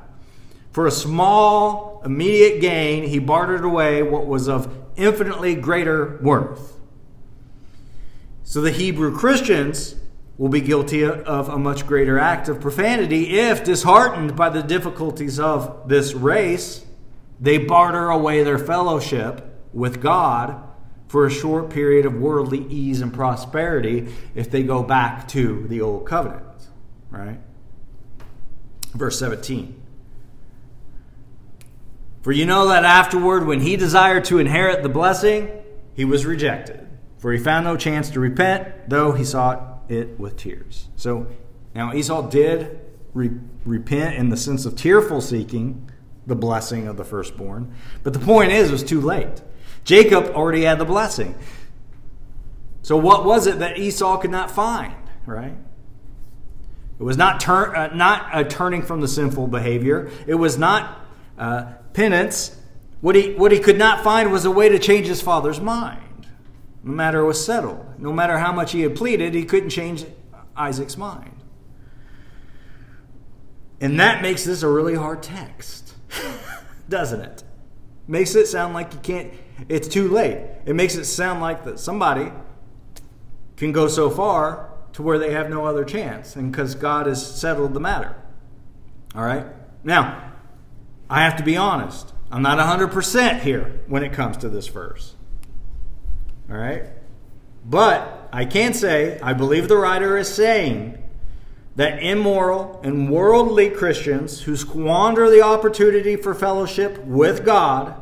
For 0.72 0.86
a 0.86 0.92
small, 0.92 2.00
immediate 2.04 2.60
gain, 2.60 3.04
he 3.04 3.18
bartered 3.18 3.64
away 3.64 4.02
what 4.02 4.26
was 4.26 4.48
of 4.48 4.72
infinitely 4.96 5.54
greater 5.56 6.18
worth. 6.22 6.79
So 8.50 8.60
the 8.60 8.72
Hebrew 8.72 9.16
Christians 9.16 9.94
will 10.36 10.48
be 10.48 10.60
guilty 10.60 11.04
of 11.04 11.48
a 11.48 11.56
much 11.56 11.86
greater 11.86 12.18
act 12.18 12.48
of 12.48 12.60
profanity 12.60 13.38
if, 13.38 13.62
disheartened 13.62 14.34
by 14.34 14.48
the 14.48 14.60
difficulties 14.60 15.38
of 15.38 15.88
this 15.88 16.14
race, 16.14 16.84
they 17.38 17.58
barter 17.58 18.08
away 18.08 18.42
their 18.42 18.58
fellowship 18.58 19.56
with 19.72 20.02
God 20.02 20.60
for 21.06 21.26
a 21.26 21.30
short 21.30 21.70
period 21.70 22.06
of 22.06 22.16
worldly 22.16 22.66
ease 22.66 23.00
and 23.00 23.14
prosperity 23.14 24.08
if 24.34 24.50
they 24.50 24.64
go 24.64 24.82
back 24.82 25.28
to 25.28 25.68
the 25.68 25.80
old 25.80 26.04
covenant, 26.04 26.66
right? 27.08 27.38
Verse 28.94 29.16
17. 29.16 29.80
For 32.22 32.32
you 32.32 32.46
know 32.46 32.66
that 32.66 32.84
afterward, 32.84 33.46
when 33.46 33.60
he 33.60 33.76
desired 33.76 34.24
to 34.24 34.40
inherit 34.40 34.82
the 34.82 34.88
blessing, 34.88 35.52
he 35.94 36.04
was 36.04 36.26
rejected. 36.26 36.89
For 37.20 37.32
he 37.32 37.38
found 37.38 37.64
no 37.64 37.76
chance 37.76 38.10
to 38.10 38.20
repent, 38.20 38.88
though 38.88 39.12
he 39.12 39.24
sought 39.24 39.82
it 39.88 40.18
with 40.18 40.36
tears. 40.36 40.88
So 40.96 41.26
now 41.74 41.92
Esau 41.92 42.28
did 42.28 42.80
re- 43.12 43.30
repent 43.64 44.16
in 44.16 44.30
the 44.30 44.36
sense 44.36 44.64
of 44.64 44.74
tearful 44.74 45.20
seeking 45.20 45.90
the 46.26 46.34
blessing 46.34 46.88
of 46.88 46.96
the 46.96 47.04
firstborn. 47.04 47.74
But 48.02 48.14
the 48.14 48.18
point 48.18 48.52
is, 48.52 48.70
it 48.70 48.72
was 48.72 48.82
too 48.82 49.02
late. 49.02 49.42
Jacob 49.84 50.26
already 50.34 50.62
had 50.62 50.78
the 50.78 50.84
blessing. 50.86 51.34
So, 52.82 52.96
what 52.96 53.26
was 53.26 53.46
it 53.46 53.58
that 53.58 53.78
Esau 53.78 54.16
could 54.18 54.30
not 54.30 54.50
find, 54.50 54.94
right? 55.26 55.56
It 56.98 57.02
was 57.02 57.16
not, 57.16 57.40
turn, 57.40 57.74
uh, 57.74 57.94
not 57.94 58.28
a 58.32 58.44
turning 58.44 58.82
from 58.82 59.00
the 59.00 59.08
sinful 59.08 59.48
behavior. 59.48 60.10
It 60.26 60.34
was 60.34 60.56
not 60.56 61.00
uh, 61.38 61.72
penance. 61.92 62.56
What 63.00 63.14
he, 63.14 63.34
what 63.34 63.52
he 63.52 63.58
could 63.58 63.78
not 63.78 64.04
find 64.04 64.32
was 64.32 64.44
a 64.44 64.50
way 64.50 64.68
to 64.68 64.78
change 64.78 65.06
his 65.06 65.20
father's 65.20 65.60
mind. 65.60 66.02
No 66.82 66.92
matter 66.92 67.24
was 67.24 67.44
settled. 67.44 67.98
No 67.98 68.12
matter 68.12 68.38
how 68.38 68.52
much 68.52 68.72
he 68.72 68.80
had 68.82 68.96
pleaded, 68.96 69.34
he 69.34 69.44
couldn't 69.44 69.70
change 69.70 70.04
Isaac's 70.56 70.96
mind. 70.96 71.36
And 73.80 73.98
that 73.98 74.22
makes 74.22 74.44
this 74.44 74.62
a 74.62 74.68
really 74.68 74.94
hard 74.94 75.22
text, 75.22 75.94
doesn't 76.88 77.20
it? 77.20 77.44
Makes 78.06 78.34
it 78.34 78.46
sound 78.46 78.74
like 78.74 78.92
you 78.92 79.00
can't, 79.00 79.32
it's 79.68 79.88
too 79.88 80.08
late. 80.08 80.38
It 80.66 80.74
makes 80.74 80.96
it 80.96 81.04
sound 81.04 81.40
like 81.40 81.64
that 81.64 81.78
somebody 81.78 82.30
can 83.56 83.72
go 83.72 83.88
so 83.88 84.10
far 84.10 84.70
to 84.92 85.02
where 85.02 85.18
they 85.18 85.32
have 85.32 85.48
no 85.48 85.64
other 85.64 85.84
chance, 85.84 86.36
and 86.36 86.50
because 86.50 86.74
God 86.74 87.06
has 87.06 87.40
settled 87.40 87.74
the 87.74 87.80
matter. 87.80 88.16
All 89.14 89.22
right? 89.22 89.46
Now, 89.84 90.32
I 91.08 91.22
have 91.22 91.36
to 91.36 91.42
be 91.42 91.56
honest. 91.56 92.12
I'm 92.30 92.42
not 92.42 92.58
100% 92.58 93.40
here 93.40 93.80
when 93.86 94.02
it 94.02 94.12
comes 94.12 94.36
to 94.38 94.48
this 94.48 94.68
verse. 94.68 95.14
All 96.50 96.56
right? 96.56 96.84
But 97.64 98.28
I 98.32 98.44
can 98.44 98.74
say, 98.74 99.20
I 99.20 99.32
believe 99.32 99.68
the 99.68 99.76
writer 99.76 100.16
is 100.16 100.32
saying 100.32 101.02
that 101.76 102.02
immoral 102.02 102.80
and 102.82 103.10
worldly 103.10 103.70
Christians 103.70 104.42
who 104.42 104.56
squander 104.56 105.30
the 105.30 105.42
opportunity 105.42 106.16
for 106.16 106.34
fellowship 106.34 107.04
with 107.04 107.44
God 107.44 108.00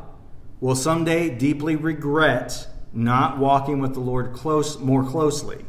will 0.59 0.75
someday 0.75 1.29
deeply 1.29 1.75
regret 1.75 2.67
not 2.91 3.37
walking 3.37 3.79
with 3.79 3.93
the 3.93 3.99
Lord 3.99 4.33
close, 4.33 4.79
more 4.79 5.03
closely 5.03 5.65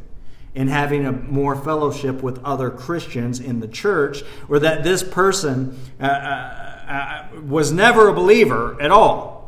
and 0.55 0.69
having 0.69 1.05
a 1.05 1.11
more 1.11 1.55
fellowship 1.55 2.21
with 2.21 2.43
other 2.43 2.69
Christians 2.69 3.39
in 3.39 3.59
the 3.59 3.67
church, 3.67 4.21
or 4.49 4.59
that 4.59 4.83
this 4.83 5.01
person 5.01 5.77
uh, 5.99 6.03
uh, 6.03 7.27
uh, 7.37 7.41
was 7.41 7.71
never 7.71 8.09
a 8.09 8.13
believer 8.13 8.81
at 8.81 8.91
all. 8.91 9.40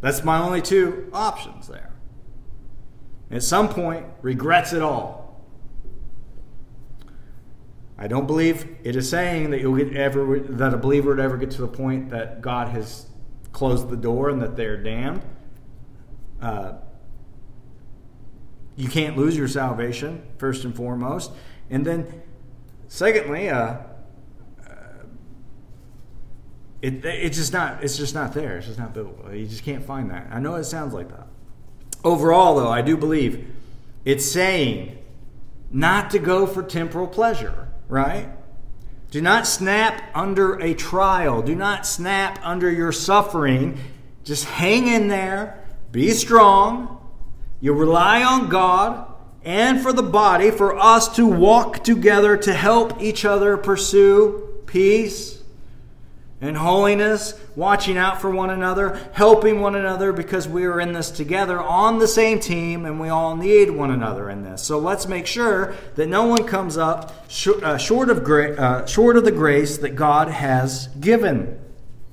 That's 0.00 0.22
my 0.22 0.38
only 0.38 0.62
two 0.62 1.10
options 1.12 1.68
there. 1.68 1.92
At 3.30 3.42
some 3.42 3.68
point, 3.68 4.06
regrets 4.22 4.72
it 4.72 4.82
all. 4.82 5.28
I 7.98 8.06
don't 8.06 8.26
believe 8.26 8.76
it 8.84 8.94
is 8.94 9.10
saying 9.10 9.50
that 9.50 9.60
you'll 9.60 9.76
get 9.76 9.94
ever 9.96 10.38
that 10.38 10.72
a 10.72 10.76
believer 10.76 11.10
would 11.10 11.20
ever 11.20 11.36
get 11.36 11.50
to 11.52 11.60
the 11.60 11.68
point 11.68 12.10
that 12.10 12.40
God 12.40 12.68
has 12.68 13.06
closed 13.50 13.90
the 13.90 13.96
door 13.96 14.30
and 14.30 14.40
that 14.40 14.56
they're 14.56 14.76
damned. 14.76 15.22
Uh, 16.40 16.74
you 18.76 18.88
can't 18.88 19.16
lose 19.16 19.36
your 19.36 19.48
salvation 19.48 20.22
first 20.38 20.64
and 20.64 20.76
foremost, 20.76 21.32
and 21.68 21.84
then 21.84 22.22
secondly, 22.86 23.48
uh, 23.48 23.78
it, 26.80 27.04
it's 27.04 27.36
just 27.36 27.52
not 27.52 27.82
it's 27.82 27.96
just 27.96 28.14
not 28.14 28.32
there. 28.34 28.58
It's 28.58 28.66
just 28.66 28.78
not 28.78 28.94
biblical. 28.94 29.34
You 29.34 29.46
just 29.46 29.64
can't 29.64 29.84
find 29.84 30.10
that. 30.10 30.28
I 30.30 30.40
know 30.40 30.54
it 30.56 30.64
sounds 30.64 30.94
like 30.94 31.08
that. 31.10 31.26
Overall, 32.04 32.56
though, 32.56 32.70
I 32.70 32.82
do 32.82 32.96
believe 32.96 33.52
it's 34.04 34.24
saying 34.24 34.98
not 35.70 36.10
to 36.10 36.18
go 36.18 36.46
for 36.46 36.62
temporal 36.62 37.08
pleasure, 37.08 37.68
right? 37.88 38.28
Do 39.10 39.20
not 39.20 39.46
snap 39.46 40.02
under 40.14 40.60
a 40.60 40.74
trial. 40.74 41.42
Do 41.42 41.54
not 41.54 41.86
snap 41.86 42.38
under 42.42 42.70
your 42.70 42.92
suffering. 42.92 43.78
Just 44.22 44.44
hang 44.44 44.86
in 44.86 45.08
there. 45.08 45.64
Be 45.90 46.10
strong 46.10 46.98
you 47.60 47.72
rely 47.72 48.22
on 48.22 48.48
God 48.48 49.12
and 49.42 49.80
for 49.80 49.92
the 49.92 50.02
body 50.02 50.50
for 50.50 50.76
us 50.76 51.08
to 51.16 51.26
walk 51.26 51.82
together 51.82 52.36
to 52.36 52.54
help 52.54 53.00
each 53.02 53.24
other 53.24 53.56
pursue 53.56 54.62
peace 54.66 55.37
and 56.40 56.56
holiness, 56.56 57.34
watching 57.56 57.98
out 57.98 58.20
for 58.20 58.30
one 58.30 58.50
another, 58.50 59.00
helping 59.12 59.60
one 59.60 59.74
another 59.74 60.12
because 60.12 60.46
we 60.46 60.64
are 60.64 60.80
in 60.80 60.92
this 60.92 61.10
together 61.10 61.60
on 61.60 61.98
the 61.98 62.06
same 62.06 62.38
team 62.38 62.84
and 62.84 63.00
we 63.00 63.08
all 63.08 63.36
need 63.36 63.70
one 63.70 63.90
another 63.90 64.30
in 64.30 64.44
this. 64.44 64.62
So 64.62 64.78
let's 64.78 65.08
make 65.08 65.26
sure 65.26 65.74
that 65.96 66.06
no 66.06 66.26
one 66.26 66.46
comes 66.46 66.78
up 66.78 67.12
uh, 67.62 67.76
short 67.76 68.08
of, 68.08 68.22
gra- 68.22 68.54
uh, 68.54 68.86
short 68.86 69.16
of 69.16 69.24
the 69.24 69.32
grace 69.32 69.78
that 69.78 69.90
God 69.90 70.28
has 70.28 70.86
given 71.00 71.58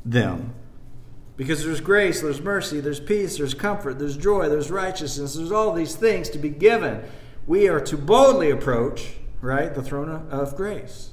them. 0.03 0.53
Because 1.38 1.63
there's 1.63 1.81
grace, 1.81 2.21
there's 2.21 2.41
mercy, 2.41 2.79
there's 2.79 2.99
peace, 2.99 3.38
there's 3.38 3.53
comfort, 3.53 3.99
there's 3.99 4.17
joy, 4.17 4.49
there's 4.49 4.71
righteousness, 4.71 5.35
there's 5.35 5.51
all 5.51 5.73
these 5.73 5.95
things 5.95 6.29
to 6.29 6.39
be 6.39 6.49
given. 6.49 7.03
We 7.45 7.67
are 7.67 7.81
to 7.81 7.97
boldly 7.97 8.49
approach, 8.49 9.17
right, 9.41 9.73
the 9.75 9.83
throne 9.83 10.09
of 10.31 10.55
grace. 10.55 11.11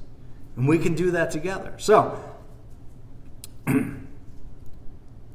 And 0.56 0.68
we 0.68 0.78
can 0.78 0.94
do 0.94 1.10
that 1.10 1.30
together. 1.30 1.74
So, 1.78 2.31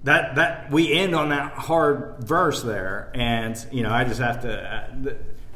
that 0.04 0.36
that 0.36 0.72
we 0.72 0.94
end 0.94 1.16
on 1.16 1.30
that 1.30 1.54
hard 1.54 2.18
verse 2.20 2.62
there 2.64 3.12
and 3.14 3.66
you 3.72 3.84
know 3.84 3.92
i 3.92 4.04
just 4.04 4.20
have 4.20 4.42
to 4.42 4.74
uh, 4.76 5.14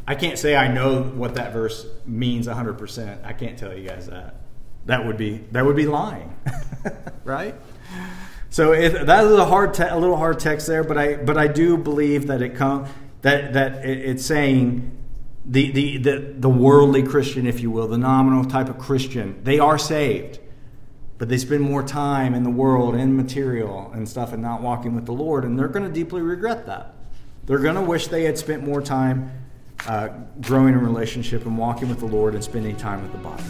i 0.07 0.15
can't 0.15 0.38
say 0.39 0.55
i 0.55 0.67
know 0.67 1.03
what 1.03 1.36
that 1.36 1.53
verse 1.53 1.86
means 2.05 2.47
100% 2.47 3.25
i 3.25 3.34
can't 3.34 3.57
tell 3.57 3.75
you 3.75 3.88
guys 3.88 4.07
that. 4.07 4.36
That 4.88 5.05
would 5.05 5.17
be 5.17 5.38
that 5.51 5.63
would 5.63 5.75
be 5.75 5.86
lying 5.86 6.36
right? 7.23 7.55
So 8.49 8.73
it, 8.73 9.05
that 9.05 9.23
is 9.25 9.31
a 9.31 9.45
hard, 9.45 9.73
te- 9.73 9.84
a 9.84 9.97
little 9.97 10.17
hard 10.17 10.39
text 10.39 10.67
there, 10.67 10.84
but 10.84 10.97
I, 10.97 11.15
but 11.15 11.38
I 11.38 11.47
do 11.47 11.77
believe 11.77 12.27
that 12.27 12.41
it 12.41 12.55
come 12.55 12.88
that 13.21 13.53
that 13.53 13.86
it, 13.86 13.99
it's 13.99 14.25
saying 14.25 14.97
the, 15.45 15.71
the 15.71 15.97
the 15.97 16.36
the 16.38 16.49
worldly 16.49 17.03
Christian, 17.03 17.47
if 17.47 17.62
you 17.62 17.71
will, 17.71 17.88
the 17.88 17.97
nominal 17.97 18.45
type 18.45 18.67
of 18.67 18.77
Christian, 18.77 19.41
they 19.43 19.60
are 19.60 19.77
saved, 19.77 20.39
but 21.21 21.29
they 21.29 21.38
spend 21.38 21.62
more 21.62 21.84
time 21.84 22.34
in 22.34 22.41
the 22.41 22.49
world 22.49 22.95
and 22.95 23.15
material 23.15 23.91
and 23.93 24.10
stuff, 24.10 24.34
and 24.34 24.41
not 24.41 24.60
walking 24.60 24.95
with 24.95 25.05
the 25.05 25.12
Lord, 25.12 25.45
and 25.45 25.60
they're 25.60 25.67
going 25.67 25.86
to 25.86 25.93
deeply 25.93 26.19
regret 26.19 26.65
that. 26.65 26.95
They're 27.45 27.60
going 27.60 27.75
to 27.75 27.81
wish 27.84 28.07
they 28.07 28.23
had 28.23 28.39
spent 28.39 28.63
more 28.63 28.81
time 28.81 29.29
uh, 29.88 30.07
growing 30.41 30.73
in 30.73 30.81
relationship 30.81 31.45
and 31.45 31.60
walking 31.60 31.89
with 31.89 31.99
the 31.99 32.07
Lord 32.07 32.34
and 32.34 32.43
spending 32.43 32.75
time 32.75 33.03
with 33.03 33.12
the 33.12 33.19
body. 33.19 33.43